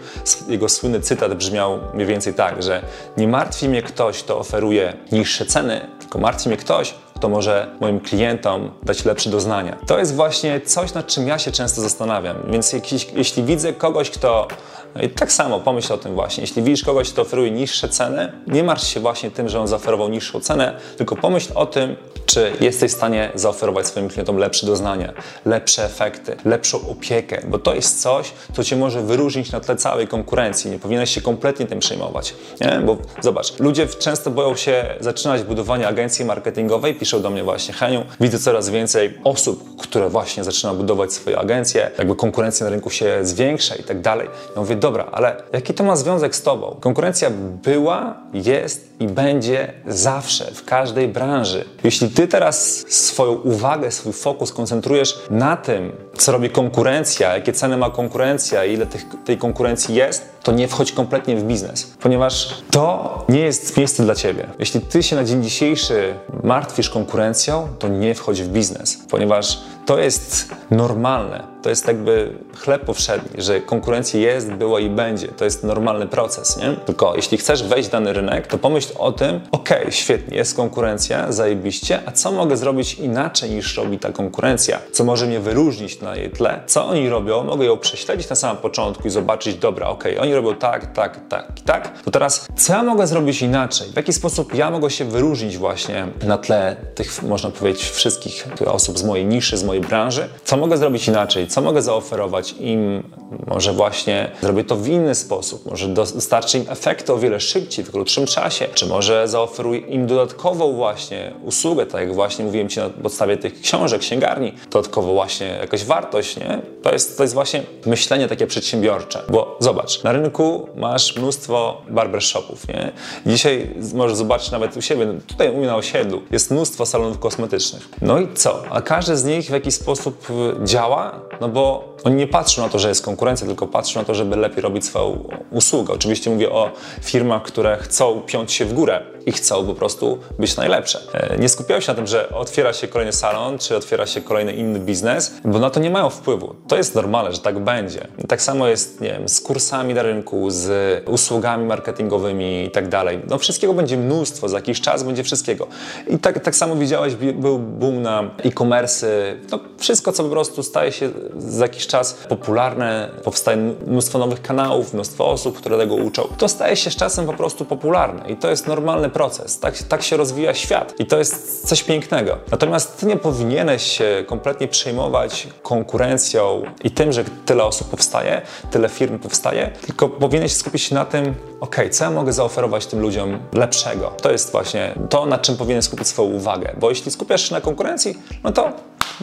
jego 0.48 0.68
słynny 0.68 1.00
cytat 1.00 1.34
brzmiał 1.34 1.78
mniej 1.94 2.06
więcej 2.06 2.34
tak, 2.34 2.62
że 2.62 2.82
nie 3.16 3.28
martwi 3.28 3.68
mnie 3.68 3.82
ktoś, 3.82 4.22
kto 4.22 4.38
oferuje 4.38 4.96
niższe 5.12 5.46
ceny, 5.46 5.88
tylko 6.00 6.18
martwi 6.18 6.48
mnie 6.48 6.58
ktoś, 6.58 6.94
kto 7.14 7.28
może 7.28 7.76
moim 7.80 8.00
klientom 8.00 8.70
dać 8.82 9.04
lepsze 9.04 9.30
doznania. 9.30 9.76
To 9.86 9.98
jest 9.98 10.14
właśnie 10.14 10.60
coś, 10.60 10.94
nad 10.94 11.06
czym 11.06 11.28
ja 11.28 11.38
się 11.38 11.52
często 11.52 11.80
zastanawiam. 11.80 12.36
Więc 12.50 12.74
jeśli 13.14 13.42
widzę 13.42 13.72
kogoś, 13.72 14.10
kto 14.10 14.48
no 14.96 15.02
i 15.02 15.08
tak 15.08 15.32
samo 15.32 15.60
pomyśl 15.60 15.92
o 15.92 15.98
tym 15.98 16.14
właśnie. 16.14 16.40
Jeśli 16.40 16.62
widzisz 16.62 16.84
kogoś, 16.84 17.12
kto 17.12 17.22
oferuje 17.22 17.50
niższe 17.50 17.88
ceny, 17.88 18.32
nie 18.46 18.64
martw 18.64 18.86
się 18.86 19.00
właśnie 19.00 19.30
tym, 19.30 19.48
że 19.48 19.60
on 19.60 19.68
zaoferował 19.68 20.08
niższą 20.08 20.40
cenę, 20.40 20.76
tylko 20.96 21.16
pomyśl 21.16 21.52
o 21.54 21.66
tym, 21.66 21.96
czy 22.36 22.52
jesteś 22.60 22.92
w 22.92 22.94
stanie 22.94 23.30
zaoferować 23.34 23.86
swoim 23.86 24.08
klientom 24.08 24.36
lepsze 24.36 24.66
doznania, 24.66 25.12
lepsze 25.44 25.84
efekty, 25.84 26.36
lepszą 26.44 26.88
opiekę, 26.88 27.42
bo 27.48 27.58
to 27.58 27.74
jest 27.74 28.02
coś, 28.02 28.32
co 28.52 28.64
cię 28.64 28.76
może 28.76 29.02
wyróżnić 29.02 29.52
na 29.52 29.60
tle 29.60 29.76
całej 29.76 30.08
konkurencji. 30.08 30.70
Nie 30.70 30.78
powinieneś 30.78 31.10
się 31.10 31.20
kompletnie 31.20 31.66
tym 31.66 31.78
przejmować. 31.78 32.34
Nie? 32.60 32.80
Bo 32.84 32.96
zobacz, 33.20 33.58
ludzie 33.58 33.86
często 33.86 34.30
boją 34.30 34.56
się 34.56 34.84
zaczynać 35.00 35.42
budowanie 35.42 35.88
agencji 35.88 36.24
marketingowej, 36.24 36.94
piszą 36.94 37.22
do 37.22 37.30
mnie 37.30 37.44
właśnie, 37.44 37.74
Heniu, 37.74 38.04
widzę 38.20 38.38
coraz 38.38 38.68
więcej 38.68 39.18
osób, 39.24 39.80
które 39.80 40.08
właśnie 40.08 40.44
zaczyna 40.44 40.74
budować 40.74 41.12
swoje 41.12 41.38
agencje, 41.38 41.90
jakby 41.98 42.16
konkurencja 42.16 42.64
na 42.64 42.70
rynku 42.70 42.90
się 42.90 43.18
zwiększa 43.22 43.74
i 43.74 43.82
tak 43.82 44.00
dalej. 44.00 44.28
Ja 44.54 44.60
mówię, 44.60 44.76
dobra, 44.76 45.08
ale 45.12 45.42
jaki 45.52 45.74
to 45.74 45.84
ma 45.84 45.96
związek 45.96 46.36
z 46.36 46.42
tobą? 46.42 46.76
Konkurencja 46.80 47.30
była, 47.62 48.16
jest 48.32 48.86
i 49.00 49.06
będzie 49.06 49.72
zawsze, 49.86 50.44
w 50.54 50.64
każdej 50.64 51.08
branży. 51.08 51.64
Jeśli 51.84 52.10
ty 52.10 52.25
teraz 52.28 52.84
swoją 52.88 53.32
uwagę, 53.32 53.90
swój 53.90 54.12
fokus 54.12 54.52
koncentrujesz 54.52 55.18
na 55.30 55.56
tym, 55.56 55.92
co 56.18 56.32
robi 56.32 56.50
konkurencja, 56.50 57.34
jakie 57.34 57.52
ceny 57.52 57.76
ma 57.76 57.90
konkurencja, 57.90 58.64
ile 58.64 58.86
tych, 58.86 59.04
tej 59.24 59.38
konkurencji 59.38 59.94
jest, 59.94 60.28
to 60.42 60.52
nie 60.52 60.68
wchodź 60.68 60.92
kompletnie 60.92 61.36
w 61.36 61.42
biznes, 61.42 61.92
ponieważ 62.00 62.54
to 62.70 63.24
nie 63.28 63.40
jest 63.40 63.76
miejsce 63.76 64.02
dla 64.02 64.14
ciebie. 64.14 64.48
Jeśli 64.58 64.80
ty 64.80 65.02
się 65.02 65.16
na 65.16 65.24
dzień 65.24 65.42
dzisiejszy 65.42 66.14
martwisz 66.42 66.90
konkurencją, 66.90 67.68
to 67.78 67.88
nie 67.88 68.14
wchodź 68.14 68.42
w 68.42 68.48
biznes, 68.48 68.98
ponieważ 69.10 69.58
to 69.86 69.98
jest 69.98 70.54
normalne. 70.70 71.56
To 71.62 71.70
jest 71.70 71.86
jakby 71.86 72.32
chleb 72.56 72.84
powszedni, 72.84 73.42
że 73.42 73.60
konkurencja 73.60 74.20
jest, 74.20 74.52
była 74.52 74.80
i 74.80 74.90
będzie. 74.90 75.28
To 75.28 75.44
jest 75.44 75.64
normalny 75.64 76.06
proces, 76.06 76.56
nie? 76.56 76.72
Tylko 76.72 77.16
jeśli 77.16 77.38
chcesz 77.38 77.62
wejść 77.62 77.88
w 77.88 77.92
dany 77.92 78.12
rynek, 78.12 78.46
to 78.46 78.58
pomyśl 78.58 78.92
o 78.98 79.12
tym, 79.12 79.40
ok, 79.52 79.68
świetnie, 79.90 80.36
jest 80.36 80.56
konkurencja, 80.56 81.32
zajebiście, 81.32 82.00
a 82.06 82.12
co 82.12 82.32
mogę 82.32 82.56
zrobić 82.56 82.94
inaczej 82.94 83.50
niż 83.50 83.76
robi 83.76 83.98
ta 83.98 84.12
konkurencja? 84.12 84.78
Co 84.92 85.04
może 85.04 85.26
mnie 85.26 85.40
wyróżnić 85.40 86.00
na 86.00 86.16
jej 86.16 86.30
tle? 86.30 86.60
Co 86.66 86.86
oni 86.86 87.08
robią? 87.08 87.44
Mogę 87.44 87.64
ją 87.64 87.76
prześledzić 87.76 88.28
na 88.30 88.36
samym 88.36 88.62
początku 88.62 89.08
i 89.08 89.10
zobaczyć, 89.10 89.56
dobra, 89.56 89.88
ok, 89.88 90.04
oni 90.20 90.34
robią 90.34 90.54
tak, 90.54 90.92
tak, 90.92 91.28
tak 91.28 91.52
i 91.58 91.62
tak. 91.62 92.02
To 92.02 92.10
teraz, 92.10 92.46
co 92.56 92.72
ja 92.72 92.82
mogę 92.82 93.06
zrobić 93.06 93.42
inaczej? 93.42 93.88
W 93.92 93.96
jaki 93.96 94.12
sposób 94.12 94.54
ja 94.54 94.70
mogę 94.70 94.90
się 94.90 95.04
wyróżnić 95.04 95.58
właśnie 95.58 96.06
na 96.22 96.38
tle 96.38 96.76
tych, 96.94 97.22
można 97.22 97.50
powiedzieć, 97.50 97.90
wszystkich 97.90 98.48
osób 98.66 98.98
z 98.98 99.04
mojej 99.04 99.26
niszy, 99.26 99.56
z 99.56 99.64
mojej 99.64 99.75
branży? 99.80 100.28
Co 100.44 100.56
mogę 100.56 100.76
zrobić 100.76 101.08
inaczej? 101.08 101.46
Co 101.46 101.60
mogę 101.60 101.82
zaoferować 101.82 102.54
im? 102.60 103.02
Może 103.46 103.72
właśnie 103.72 104.30
zrobię 104.40 104.64
to 104.64 104.76
w 104.76 104.88
inny 104.88 105.14
sposób, 105.14 105.66
może 105.70 105.88
dostarczę 105.88 106.58
im 106.58 106.64
efekty 106.68 107.12
o 107.12 107.18
wiele 107.18 107.40
szybciej, 107.40 107.84
w 107.84 107.90
krótszym 107.90 108.26
czasie, 108.26 108.68
czy 108.74 108.86
może 108.86 109.28
zaoferuję 109.28 109.80
im 109.80 110.06
dodatkową 110.06 110.72
właśnie 110.72 111.32
usługę, 111.44 111.86
tak 111.86 112.00
jak 112.00 112.14
właśnie 112.14 112.44
mówiłem 112.44 112.68
Ci 112.68 112.80
na 112.80 112.88
podstawie 112.88 113.36
tych 113.36 113.60
książek, 113.60 114.00
księgarni, 114.00 114.52
dodatkowo 114.70 115.12
właśnie 115.12 115.46
jakaś 115.46 115.84
wartość, 115.84 116.36
nie? 116.36 116.60
To 116.82 116.92
jest, 116.92 117.16
to 117.16 117.22
jest 117.22 117.34
właśnie 117.34 117.62
myślenie 117.86 118.28
takie 118.28 118.46
przedsiębiorcze, 118.46 119.22
bo 119.28 119.56
zobacz, 119.60 120.02
na 120.02 120.12
rynku 120.12 120.68
masz 120.76 121.16
mnóstwo 121.16 121.82
barbershopów, 121.90 122.68
nie? 122.68 122.92
Dzisiaj 123.26 123.74
możesz 123.94 124.16
zobaczyć 124.16 124.50
nawet 124.50 124.76
u 124.76 124.82
siebie, 124.82 125.06
tutaj 125.26 125.50
u 125.50 125.56
mnie 125.56 125.66
na 125.66 125.76
osiedlu, 125.76 126.22
jest 126.30 126.50
mnóstwo 126.50 126.86
salonów 126.86 127.18
kosmetycznych. 127.18 127.88
No 128.02 128.20
i 128.20 128.28
co? 128.34 128.62
A 128.70 128.82
każdy 128.82 129.16
z 129.16 129.24
nich 129.24 129.46
w 129.46 129.50
jakiś 129.50 129.65
sposób 129.72 130.26
działa, 130.64 131.20
no 131.40 131.48
bo 131.48 131.94
oni 132.04 132.16
nie 132.16 132.26
patrzą 132.26 132.62
na 132.62 132.68
to, 132.68 132.78
że 132.78 132.88
jest 132.88 133.04
konkurencja, 133.04 133.46
tylko 133.46 133.66
patrzą 133.66 134.00
na 134.00 134.06
to, 134.06 134.14
żeby 134.14 134.36
lepiej 134.36 134.62
robić 134.62 134.84
swoją 134.84 135.28
usługę. 135.50 135.94
Oczywiście 135.94 136.30
mówię 136.30 136.50
o 136.50 136.70
firmach, 137.02 137.42
które 137.42 137.76
chcą 137.76 138.20
piąć 138.20 138.52
się 138.52 138.64
w 138.64 138.72
górę 138.72 139.02
i 139.26 139.32
chcą 139.32 139.66
po 139.66 139.74
prostu 139.74 140.18
być 140.38 140.56
najlepsze. 140.56 141.00
E, 141.12 141.38
nie 141.38 141.48
skupiają 141.48 141.80
się 141.80 141.92
na 141.92 141.96
tym, 141.96 142.06
że 142.06 142.28
otwiera 142.28 142.72
się 142.72 142.88
kolejny 142.88 143.12
salon, 143.12 143.58
czy 143.58 143.76
otwiera 143.76 144.06
się 144.06 144.20
kolejny 144.20 144.52
inny 144.52 144.80
biznes, 144.80 145.34
bo 145.44 145.58
na 145.58 145.70
to 145.70 145.80
nie 145.80 145.90
mają 145.90 146.10
wpływu. 146.10 146.54
To 146.68 146.76
jest 146.76 146.94
normalne, 146.94 147.32
że 147.32 147.38
tak 147.38 147.58
będzie. 147.58 148.06
Tak 148.28 148.42
samo 148.42 148.68
jest, 148.68 149.00
nie 149.00 149.08
wiem, 149.08 149.28
z 149.28 149.40
kursami 149.40 149.94
na 149.94 150.02
rynku, 150.02 150.50
z 150.50 150.68
usługami 151.08 151.66
marketingowymi 151.66 152.64
i 152.64 152.70
tak 152.70 152.88
dalej. 152.88 153.20
No 153.28 153.38
wszystkiego 153.38 153.74
będzie 153.74 153.96
mnóstwo, 153.96 154.48
za 154.48 154.56
jakiś 154.56 154.80
czas 154.80 155.02
będzie 155.02 155.24
wszystkiego. 155.24 155.66
I 156.08 156.18
tak, 156.18 156.40
tak 156.40 156.56
samo 156.56 156.76
widziałeś, 156.76 157.14
był 157.14 157.58
boom 157.58 158.02
na 158.02 158.30
e-commerce, 158.44 159.06
no 159.50 159.55
wszystko, 159.78 160.12
co 160.12 160.24
po 160.24 160.30
prostu 160.30 160.62
staje 160.62 160.92
się 160.92 161.10
za 161.36 161.64
jakiś 161.64 161.86
czas 161.86 162.12
popularne, 162.12 163.10
powstaje 163.24 163.56
mnóstwo 163.86 164.18
nowych 164.18 164.42
kanałów, 164.42 164.94
mnóstwo 164.94 165.30
osób, 165.30 165.58
które 165.58 165.78
tego 165.78 165.94
uczą. 165.94 166.28
To 166.38 166.48
staje 166.48 166.76
się 166.76 166.90
z 166.90 166.96
czasem 166.96 167.26
po 167.26 167.32
prostu 167.32 167.64
popularne 167.64 168.30
i 168.30 168.36
to 168.36 168.50
jest 168.50 168.66
normalny 168.66 169.10
proces. 169.10 169.58
Tak, 169.58 169.78
tak 169.78 170.02
się 170.02 170.16
rozwija 170.16 170.54
świat 170.54 170.94
i 170.98 171.06
to 171.06 171.18
jest 171.18 171.68
coś 171.68 171.82
pięknego. 171.82 172.38
Natomiast 172.50 173.00
ty 173.00 173.06
nie 173.06 173.16
powinieneś 173.16 173.82
się 173.82 174.24
kompletnie 174.26 174.68
przejmować 174.68 175.48
konkurencją 175.62 176.62
i 176.84 176.90
tym, 176.90 177.12
że 177.12 177.24
tyle 177.46 177.64
osób 177.64 177.88
powstaje, 177.90 178.42
tyle 178.70 178.88
firm 178.88 179.18
powstaje, 179.18 179.70
tylko 179.86 180.08
powinieneś 180.08 180.52
skupić 180.52 180.82
się 180.82 180.94
na 180.94 181.04
tym, 181.04 181.34
ok, 181.60 181.76
co 181.90 182.04
ja 182.04 182.10
mogę 182.10 182.32
zaoferować 182.32 182.86
tym 182.86 183.00
ludziom 183.00 183.38
lepszego. 183.52 184.12
To 184.22 184.32
jest 184.32 184.52
właśnie 184.52 184.94
to, 185.10 185.26
na 185.26 185.38
czym 185.38 185.56
powinien 185.56 185.82
skupić 185.82 186.08
swoją 186.08 186.28
uwagę, 186.28 186.76
bo 186.80 186.90
jeśli 186.90 187.10
skupiasz 187.10 187.48
się 187.48 187.54
na 187.54 187.60
konkurencji, 187.60 188.18
no 188.44 188.52
to 188.52 188.72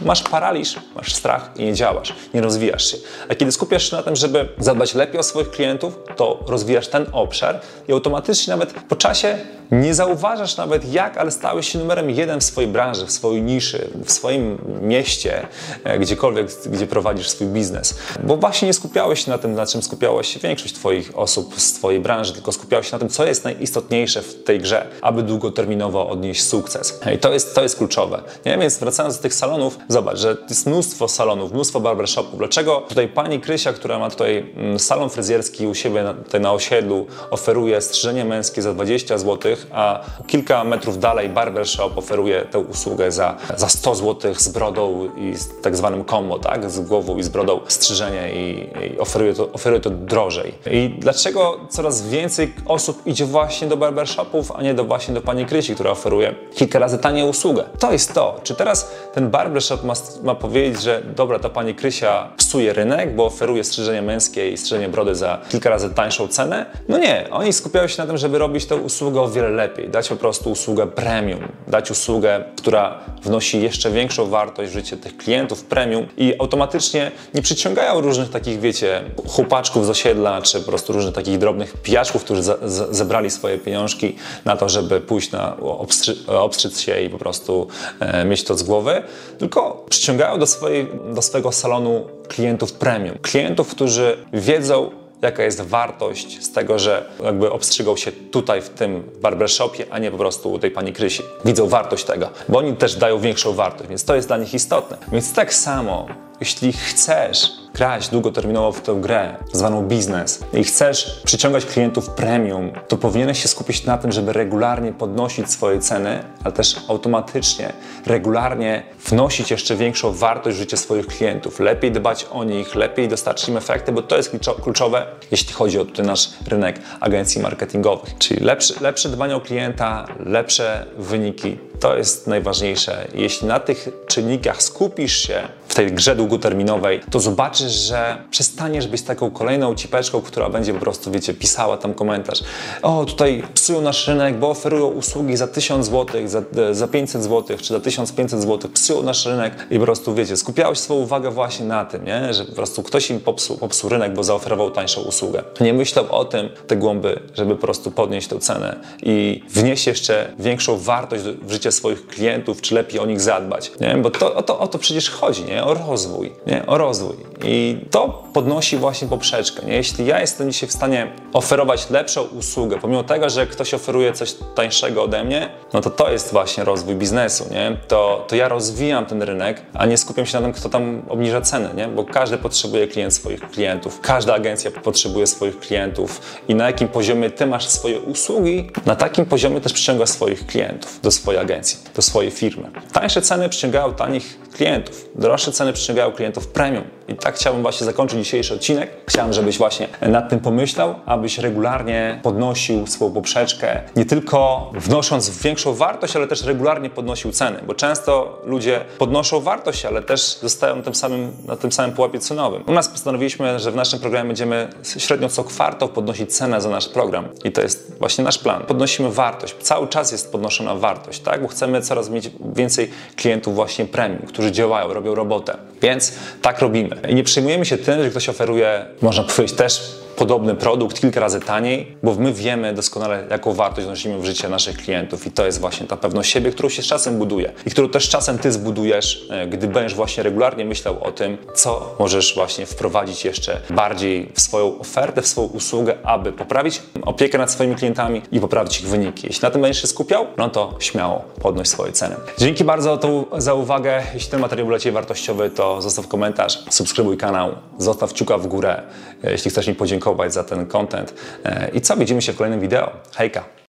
masz 0.02 0.24
paraliż, 0.24 0.76
masz 0.96 1.16
strach 1.16 1.52
i 1.56 1.64
nie 1.64 1.74
działasz, 1.74 2.16
nie 2.34 2.42
rozwijasz 2.42 2.92
się. 2.92 2.98
A 3.30 3.36
kiedy 3.36 3.52
skupiasz 3.52 3.90
się 3.90 3.96
na 3.96 4.04
tym, 4.04 4.16
żeby 4.16 4.50
zadbać 4.58 4.94
lepiej 4.96 5.20
o 5.20 5.24
swoich 5.24 5.52
klientów, 5.52 5.98
to 6.16 6.44
rozwijasz 6.48 6.88
ten 6.88 7.06
obszar 7.12 7.60
i 7.88 7.92
automatycznie 7.92 8.52
nawet 8.52 8.74
po 8.74 8.96
czasie 8.96 9.38
nie 9.72 9.94
zauważasz 9.94 10.58
nawet 10.58 10.94
jak, 10.94 11.18
ale 11.18 11.32
stałeś 11.32 11.72
się 11.72 11.80
numerem 11.80 12.10
jeden 12.10 12.40
w 12.40 12.44
swojej 12.44 12.70
branży, 12.72 13.06
w 13.06 13.12
swojej 13.12 13.42
niszy, 13.42 13.90
w 14.06 14.12
swoim 14.12 14.58
mieście, 14.82 15.48
e, 15.84 16.00
gdziekolwiek, 16.00 16.48
gdzie 16.66 16.88
prowadzisz 16.88 17.30
swój 17.30 17.48
biznes. 17.48 17.96
Bo 18.24 18.38
właśnie 18.38 18.68
nie 18.68 18.74
skupiałeś 18.74 19.26
się 19.26 19.32
na 19.32 19.38
tym, 19.38 19.54
na 19.54 19.66
czym 19.66 19.84
skupiała 19.84 20.24
się 20.24 20.40
większość 20.40 20.74
Twoich 20.74 21.18
osób 21.18 21.60
z 21.60 21.74
Twojej 21.74 22.00
branży, 22.00 22.34
tylko 22.34 22.52
skupiałeś 22.52 22.88
się 22.88 22.96
na 22.96 23.00
tym, 23.00 23.10
co 23.10 23.26
jest 23.26 23.44
najistotniejsze 23.44 24.22
w 24.22 24.44
tej 24.44 24.60
grze, 24.60 24.88
aby 25.02 25.24
długoterminowo 25.24 26.10
odnieść 26.10 26.44
sukces. 26.44 27.00
I 27.16 27.18
to 27.18 27.34
jest, 27.34 27.56
to 27.56 27.64
jest 27.64 27.78
kluczowe. 27.78 28.24
Nie? 28.46 28.58
Więc 28.58 28.78
wracając 28.78 29.16
do 29.16 29.22
tych 29.22 29.34
salonów, 29.34 29.78
zobacz, 29.88 30.18
że 30.18 30.38
jest 30.50 30.68
mnóstwo 30.68 31.08
salonów, 31.08 31.52
mnóstwo 31.54 31.80
barbershopów. 31.80 32.38
Dlaczego 32.38 32.84
tutaj 32.90 33.08
pani 33.08 33.40
Krysia, 33.40 33.74
która 33.74 34.00
ma 34.00 34.10
tutaj 34.10 34.54
mm, 34.56 34.80
salon 34.80 35.10
fryzjerski 35.10 35.68
u 35.68 35.76
siebie 35.76 36.04
na, 36.04 36.14
tutaj 36.14 36.42
na 36.42 36.52
osiedlu, 36.52 37.08
oferuje 37.32 37.82
strzyżenie 37.82 38.26
męskie 38.26 38.62
za 38.62 38.74
20 38.74 39.18
zł, 39.18 39.56
a 39.72 40.00
kilka 40.28 40.64
metrów 40.64 41.00
dalej 41.00 41.30
barbershop 41.30 41.98
oferuje 41.98 42.42
tę 42.42 42.60
usługę 42.60 43.12
za, 43.12 43.38
za 43.58 43.70
100 43.70 43.96
zł 43.96 44.34
z 44.38 44.50
brodą 44.50 45.10
i 45.18 45.36
z 45.36 45.62
tak 45.62 45.76
zwanym 45.76 46.06
combo, 46.06 46.40
tak? 46.40 46.72
z 46.72 46.80
głową 46.80 47.18
i 47.18 47.24
z 47.24 47.30
brodą 47.30 47.60
strzyżenie 47.68 48.34
i, 48.34 48.70
i 48.86 49.00
oferuje, 49.00 49.34
to, 49.34 49.52
oferuje 49.52 49.82
to 49.82 49.90
drożej. 49.90 50.54
I 50.72 50.96
dlaczego 51.00 51.60
coraz 51.70 52.08
więcej 52.08 52.54
osób 52.66 53.02
idzie 53.08 53.26
właśnie 53.26 53.68
do 53.68 53.78
barbershopów, 53.78 54.52
a 54.52 54.62
nie 54.62 54.74
do 54.74 54.84
właśnie 54.84 55.14
do 55.14 55.22
pani 55.22 55.46
Krysi, 55.46 55.74
która 55.74 55.92
oferuje 55.92 56.36
kilka 56.56 56.80
razy 56.80 56.98
taniej 56.98 57.30
usługę? 57.30 57.64
To 57.80 57.92
jest 57.92 58.14
to. 58.14 58.40
Czy 58.44 58.56
teraz 58.56 58.92
ten 59.14 59.30
barbershop 59.30 59.73
Ma, 59.84 59.94
ma 60.24 60.36
powiedzieć, 60.36 60.82
że 60.82 61.02
dobra, 61.16 61.40
ta 61.40 61.50
pani 61.50 61.76
Krysia 61.76 62.30
psuje 62.38 62.74
rynek, 62.74 63.16
bo 63.16 63.26
oferuje 63.26 63.64
strzyżenie 63.64 64.02
męskie 64.02 64.52
i 64.52 64.58
strzyżenie 64.58 64.90
brody 64.90 65.16
za 65.16 65.42
kilka 65.50 65.70
razy 65.70 65.90
tańszą 65.90 66.28
cenę? 66.28 66.66
No 66.90 66.98
nie, 66.98 67.28
oni 67.32 67.54
skupiają 67.54 67.88
się 67.88 68.02
na 68.02 68.08
tym, 68.08 68.18
żeby 68.18 68.38
robić 68.38 68.66
tę 68.66 68.76
usługę 68.76 69.22
o 69.22 69.28
wiele 69.28 69.50
lepiej, 69.50 69.90
dać 69.90 70.10
po 70.10 70.16
prostu 70.16 70.52
usługę 70.52 70.88
premium, 70.88 71.40
dać 71.68 71.92
usługę, 71.92 72.44
która 72.58 73.00
wnosi 73.24 73.62
jeszcze 73.62 73.92
większą 73.92 74.30
wartość 74.30 74.72
w 74.72 74.74
życie 74.74 74.98
tych 74.98 75.18
klientów 75.18 75.64
premium. 75.64 76.08
I 76.18 76.34
automatycznie 76.40 77.12
nie 77.34 77.42
przyciągają 77.42 78.02
różnych 78.02 78.30
takich, 78.30 78.60
wiecie, 78.60 79.02
chłopaczków 79.28 79.86
z 79.86 79.90
osiedla, 79.90 80.42
czy 80.42 80.60
po 80.60 80.68
prostu 80.68 80.94
różnych 80.94 81.16
takich 81.16 81.38
drobnych 81.38 81.78
pijaczków, 81.78 82.24
którzy 82.24 82.44
za, 82.44 82.58
zebrali 82.92 83.30
swoje 83.30 83.58
pieniążki 83.58 84.16
na 84.46 84.58
to, 84.58 84.70
żeby 84.70 85.02
pójść 85.02 85.32
na 85.32 85.58
obstrzy, 85.60 86.16
obstrzyc 86.28 86.80
się 86.80 87.02
i 87.02 87.10
po 87.10 87.18
prostu 87.18 87.68
e, 88.00 88.26
mieć 88.26 88.44
to 88.44 88.58
z 88.58 88.64
głowy, 88.64 89.04
tylko 89.38 89.63
przyciągają 89.90 90.40
do, 90.40 90.48
swojej, 90.48 90.88
do 91.14 91.22
swojego 91.22 91.52
salonu 91.52 92.08
klientów 92.28 92.74
premium. 92.74 93.18
Klientów, 93.22 93.68
którzy 93.68 94.18
wiedzą, 94.34 94.92
jaka 95.22 95.44
jest 95.44 95.62
wartość 95.62 96.44
z 96.44 96.52
tego, 96.52 96.80
że 96.80 97.06
jakby 97.24 97.52
obstrzygał 97.52 97.98
się 97.98 98.12
tutaj 98.12 98.62
w 98.62 98.70
tym 98.70 99.12
barbershopie, 99.22 99.86
a 99.90 100.00
nie 100.00 100.12
po 100.12 100.18
prostu 100.18 100.52
u 100.52 100.60
tej 100.60 100.72
pani 100.72 100.94
Krysi. 100.94 101.24
Widzą 101.46 101.68
wartość 101.68 102.06
tego, 102.06 102.30
bo 102.50 102.58
oni 102.58 102.74
też 102.74 102.96
dają 102.96 103.20
większą 103.20 103.54
wartość, 103.54 103.90
więc 103.90 104.06
to 104.06 104.16
jest 104.16 104.28
dla 104.28 104.38
nich 104.38 104.54
istotne. 104.54 104.98
Więc 105.12 105.34
tak 105.34 105.54
samo, 105.54 106.08
jeśli 106.40 106.74
chcesz 106.74 107.63
grać 107.74 108.10
długoterminowo 108.10 108.72
w 108.72 108.82
tę 108.82 108.96
grę, 109.02 109.36
zwaną 109.52 109.88
biznes, 109.88 110.44
i 110.54 110.64
chcesz 110.64 111.22
przyciągać 111.26 111.66
klientów 111.66 112.10
premium, 112.10 112.72
to 112.88 112.98
powinieneś 112.98 113.42
się 113.42 113.48
skupić 113.48 113.86
na 113.86 113.98
tym, 113.98 114.12
żeby 114.12 114.34
regularnie 114.34 114.94
podnosić 114.94 115.52
swoje 115.52 115.80
ceny, 115.80 116.24
ale 116.44 116.54
też 116.54 116.76
automatycznie, 116.88 117.74
regularnie 118.06 118.84
wnosić 119.06 119.52
jeszcze 119.52 119.76
większą 119.76 120.14
wartość 120.14 120.58
w 120.58 120.60
życie 120.60 120.78
swoich 120.78 121.08
klientów. 121.08 121.60
Lepiej 121.60 121.92
dbać 121.92 122.26
o 122.32 122.44
nich, 122.44 122.76
lepiej 122.76 123.08
dostarczyć 123.08 123.50
im 123.50 123.58
efekty, 123.58 123.92
bo 123.92 124.02
to 124.02 124.18
jest 124.18 124.32
kluczowe, 124.62 125.06
jeśli 125.32 125.54
chodzi 125.54 125.80
o 125.80 125.86
tutaj 125.86 126.06
nasz 126.06 126.30
rynek 126.48 126.80
agencji 127.00 127.42
marketingowych. 127.42 128.18
Czyli 128.18 128.44
lepsze, 128.44 128.74
lepsze 128.82 129.10
dbanie 129.10 129.36
o 129.36 129.42
klienta, 129.42 130.06
lepsze 130.26 130.86
wyniki. 130.98 131.58
To 131.80 131.98
jest 131.98 132.28
najważniejsze. 132.28 133.08
Jeśli 133.14 133.48
na 133.48 133.60
tych 133.60 133.90
czynnikach 134.08 134.64
skupisz 134.64 135.18
się 135.18 135.48
w 135.74 135.76
tej 135.76 135.92
grze 135.92 136.16
długoterminowej, 136.16 137.02
to 137.12 137.20
zobaczysz, 137.20 137.72
że 137.72 138.18
przestaniesz 138.32 138.88
być 138.88 139.02
taką 139.02 139.32
kolejną 139.32 139.76
cipeczką, 139.76 140.22
która 140.22 140.50
będzie 140.50 140.74
po 140.74 140.80
prostu, 140.80 141.12
wiecie, 141.12 141.34
pisała 141.34 141.78
tam 141.78 141.94
komentarz. 141.94 142.44
O, 142.82 143.06
tutaj 143.06 143.44
psują 143.54 143.82
nasz 143.82 144.08
rynek, 144.08 144.40
bo 144.40 144.50
oferują 144.50 144.88
usługi 144.88 145.38
za 145.38 145.48
1000 145.48 145.86
zł, 145.86 146.22
za, 146.26 146.42
za 146.72 146.88
500 146.88 147.24
zł, 147.24 147.58
czy 147.62 147.74
za 147.74 147.80
1500 147.80 148.42
zł, 148.42 148.72
psują 148.74 149.04
nasz 149.04 149.26
rynek 149.26 149.68
i 149.72 149.80
po 149.80 149.86
prostu, 149.86 150.16
wiecie, 150.16 150.38
skupiałeś 150.38 150.80
swoją 150.80 151.00
uwagę 151.00 151.32
właśnie 151.32 151.66
na 151.66 151.86
tym, 151.86 152.06
nie? 152.06 152.34
że 152.34 152.46
po 152.46 152.56
prostu 152.56 152.84
ktoś 152.84 153.10
im 153.10 153.20
popsuł, 153.20 153.58
popsuł 153.58 153.90
rynek, 153.90 154.14
bo 154.14 154.24
zaoferował 154.24 154.72
tańszą 154.72 155.02
usługę. 155.02 155.44
Nie 155.62 155.74
myślał 155.74 156.06
o 156.10 156.26
tym, 156.26 156.50
te 156.68 156.76
głąby, 156.76 157.20
żeby 157.34 157.56
po 157.56 157.62
prostu 157.62 157.92
podnieść 157.92 158.28
tę 158.28 158.40
cenę 158.40 158.76
i 159.04 159.44
wnieść 159.50 159.88
jeszcze 159.88 160.34
większą 160.40 160.78
wartość 160.78 161.24
w 161.24 161.52
życie 161.52 161.72
swoich 161.72 162.08
klientów, 162.08 162.62
czy 162.62 162.76
lepiej 162.76 163.00
o 163.00 163.06
nich 163.06 163.22
zadbać, 163.22 163.72
nie? 163.82 163.98
bo 163.98 164.12
to, 164.12 164.36
o, 164.36 164.44
to, 164.44 164.60
o 164.60 164.68
to 164.68 164.80
przecież 164.80 165.10
chodzi, 165.10 165.44
nie? 165.44 165.63
O 165.66 165.74
rozwój, 165.74 166.32
nie? 166.48 166.66
o 166.66 166.78
rozwój. 166.78 167.16
I 167.44 167.86
to 167.92 168.23
podnosi 168.34 168.78
właśnie 168.78 169.08
poprzeczkę. 169.08 169.66
Nie? 169.66 169.74
Jeśli 169.74 170.06
ja 170.06 170.22
jestem 170.22 170.52
dzisiaj 170.52 170.70
w 170.70 170.72
stanie 170.72 171.12
oferować 171.34 171.90
lepszą 171.90 172.22
usługę, 172.22 172.78
pomimo 172.82 173.04
tego, 173.04 173.30
że 173.30 173.48
ktoś 173.48 173.74
oferuje 173.74 174.14
coś 174.14 174.36
tańszego 174.56 175.04
ode 175.04 175.24
mnie, 175.24 175.50
no 175.74 175.82
to 175.82 175.90
to 175.90 176.12
jest 176.12 176.32
właśnie 176.32 176.64
rozwój 176.64 176.96
biznesu. 176.96 177.46
Nie? 177.52 177.78
To, 177.88 178.26
to 178.28 178.36
ja 178.36 178.48
rozwijam 178.48 179.06
ten 179.06 179.24
rynek, 179.24 179.62
a 179.74 179.86
nie 179.86 179.98
skupiam 179.98 180.26
się 180.26 180.40
na 180.40 180.44
tym, 180.44 180.54
kto 180.54 180.70
tam 180.70 181.02
obniża 181.10 181.42
ceny, 181.42 181.70
nie? 181.76 181.88
bo 181.88 182.04
każdy 182.04 182.38
potrzebuje 182.38 182.88
klient 182.88 183.14
swoich 183.14 183.52
klientów, 183.52 184.02
każda 184.02 184.34
agencja 184.34 184.72
potrzebuje 184.72 185.28
swoich 185.28 185.60
klientów 185.60 186.22
i 186.48 186.56
na 186.56 186.68
jakim 186.68 186.88
poziomie 186.88 187.30
ty 187.30 187.46
masz 187.46 187.68
swoje 187.68 188.00
usługi, 188.00 188.72
na 188.86 188.96
takim 188.96 189.26
poziomie 189.26 189.62
też 189.62 189.74
przyciąga 189.74 190.06
swoich 190.06 190.46
klientów 190.46 191.00
do 191.02 191.12
swojej 191.12 191.42
agencji, 191.42 191.80
do 191.96 192.02
swojej 192.02 192.32
firmy. 192.32 192.70
Tańsze 192.94 193.22
ceny 193.22 193.50
przyciągają 193.50 193.94
tanich 193.94 194.40
klientów, 194.54 195.10
droższe 195.16 195.52
ceny 195.52 195.74
przyciągają 195.74 196.12
klientów 196.12 196.48
premium. 196.48 196.84
I 197.08 197.16
tak 197.16 197.36
chciałbym 197.36 197.62
właśnie 197.62 197.86
zakończyć 197.86 198.23
dzisiejszy 198.24 198.54
odcinek. 198.54 198.90
Chciałem, 199.08 199.34
żebyś 199.34 199.58
właśnie 199.58 199.88
nad 200.02 200.30
tym 200.30 200.40
pomyślał, 200.40 200.96
abyś 201.06 201.38
regularnie 201.38 202.20
podnosił 202.24 202.88
swoją 202.88 203.12
poprzeczkę, 203.12 203.82
nie 203.96 204.06
tylko 204.06 204.72
wnosząc 204.74 205.42
większą 205.42 205.74
wartość, 205.74 206.16
ale 206.16 206.28
też 206.28 206.44
regularnie 206.44 206.90
podnosił 206.90 207.32
ceny, 207.32 207.60
bo 207.68 207.74
często 207.74 208.42
ludzie 208.46 208.82
podnoszą 208.98 209.42
wartość, 209.42 209.86
ale 209.86 210.02
też 210.02 210.38
zostają 210.42 210.82
tym 210.82 210.96
samym, 210.96 211.32
na 211.46 211.56
tym 211.56 211.72
samym 211.72 211.96
pułapie 211.96 212.20
cenowym. 212.20 212.64
U 212.68 212.74
nas 212.74 212.88
postanowiliśmy, 212.88 213.60
że 213.60 213.72
w 213.72 213.76
naszym 213.76 214.00
programie 214.00 214.28
będziemy 214.28 214.68
średnio 214.98 215.30
co 215.30 215.44
kwartał 215.44 215.90
podnosić 215.90 216.36
cenę 216.36 216.62
za 216.62 216.70
nasz 216.70 216.90
program 216.90 217.28
i 217.44 217.52
to 217.52 217.62
jest 217.62 218.00
właśnie 218.00 218.24
nasz 218.24 218.38
plan. 218.38 218.64
Podnosimy 218.68 219.12
wartość. 219.12 219.56
Cały 219.60 219.88
czas 219.88 220.12
jest 220.12 220.32
podnoszona 220.32 220.76
wartość, 220.76 221.20
tak? 221.20 221.42
Bo 221.42 221.48
chcemy 221.48 221.82
coraz 221.82 222.10
mieć 222.10 222.30
więcej 222.56 222.92
klientów 223.16 223.56
właśnie 223.56 223.86
premium, 223.86 224.22
którzy 224.28 224.52
działają, 224.52 224.94
robią 224.94 225.16
robotę. 225.16 225.58
Więc 225.82 226.14
tak 226.42 226.60
robimy. 226.60 226.98
I 227.10 227.16
nie 227.16 227.24
przejmujemy 227.24 227.66
się 227.66 227.78
tym, 227.78 228.02
ktoś 228.14 228.30
oferuje, 228.30 228.86
można 229.02 229.24
powiedzieć, 229.24 229.58
też 229.58 230.03
podobny 230.16 230.56
produkt 230.56 231.02
kilka 231.02 231.20
razy 231.20 231.40
taniej, 231.40 231.98
bo 232.04 232.16
my 232.16 232.34
wiemy 232.34 232.74
doskonale, 232.74 233.28
jaką 233.30 233.54
wartość 233.54 233.88
wnosimy 233.88 234.20
w 234.20 234.26
życie 234.26 234.50
naszych 234.50 234.78
klientów 234.78 235.28
i 235.28 235.32
to 235.32 235.46
jest 235.46 235.60
właśnie 235.60 235.88
ta 235.88 235.98
pewność 235.98 236.32
siebie, 236.32 236.52
którą 236.52 236.70
się 236.70 236.82
z 236.82 236.86
czasem 236.86 237.18
buduje 237.18 237.52
i 237.66 237.72
którą 237.72 237.90
też 237.90 238.10
czasem 238.10 238.38
ty 238.38 238.52
zbudujesz, 238.52 239.28
e, 239.30 239.48
gdy 239.48 239.68
będziesz 239.68 239.96
właśnie 239.96 240.24
regularnie 240.24 240.66
myślał 240.66 241.04
o 241.04 241.12
tym, 241.12 241.38
co 241.56 241.96
możesz 242.00 242.36
właśnie 242.36 242.66
wprowadzić 242.66 243.26
jeszcze 243.26 243.60
bardziej 243.70 244.32
w 244.34 244.42
swoją 244.42 244.80
ofertę, 244.80 245.22
w 245.22 245.28
swoją 245.28 245.48
usługę, 245.48 245.96
aby 246.04 246.32
poprawić 246.32 246.82
opiekę 247.02 247.38
nad 247.38 247.52
swoimi 247.52 247.76
klientami 247.76 248.22
i 248.32 248.40
poprawić 248.40 248.82
ich 248.82 248.88
wyniki. 248.88 249.28
Jeśli 249.28 249.44
na 249.44 249.52
tym 249.52 249.62
będziesz 249.62 249.82
się 249.82 249.88
skupiał, 249.88 250.28
no 250.38 250.50
to 250.50 250.76
śmiało 250.80 251.24
podnoś 251.42 251.68
swoje 251.68 251.92
ceny. 251.92 252.16
Dzięki 252.38 252.64
bardzo 252.64 253.00
za 253.38 253.54
uwagę. 253.54 254.04
Jeśli 254.14 254.32
ten 254.32 254.40
materiał 254.40 254.68
był 254.68 254.72
dla 254.74 254.80
Ciebie 254.80 254.94
wartościowy, 254.94 255.50
to 255.50 255.82
zostaw 255.82 256.08
komentarz, 256.08 256.60
subskrybuj 256.70 257.18
kanał, 257.18 257.56
zostaw 257.78 258.14
kciuka 258.14 258.38
w 258.38 258.48
górę, 258.48 258.82
jeśli 259.24 259.52
chcesz 259.52 259.68
mi 259.68 259.76
podziękować 259.76 260.34
za 260.34 260.44
ten 260.44 260.66
content. 260.66 261.14
E, 261.46 261.70
I 261.74 261.82
co? 261.82 261.98
Widzimy 261.98 262.22
się 262.22 262.34
w 262.34 262.36
kolejnym 262.38 262.60
wideo. 262.60 262.92
Hejka! 263.16 263.63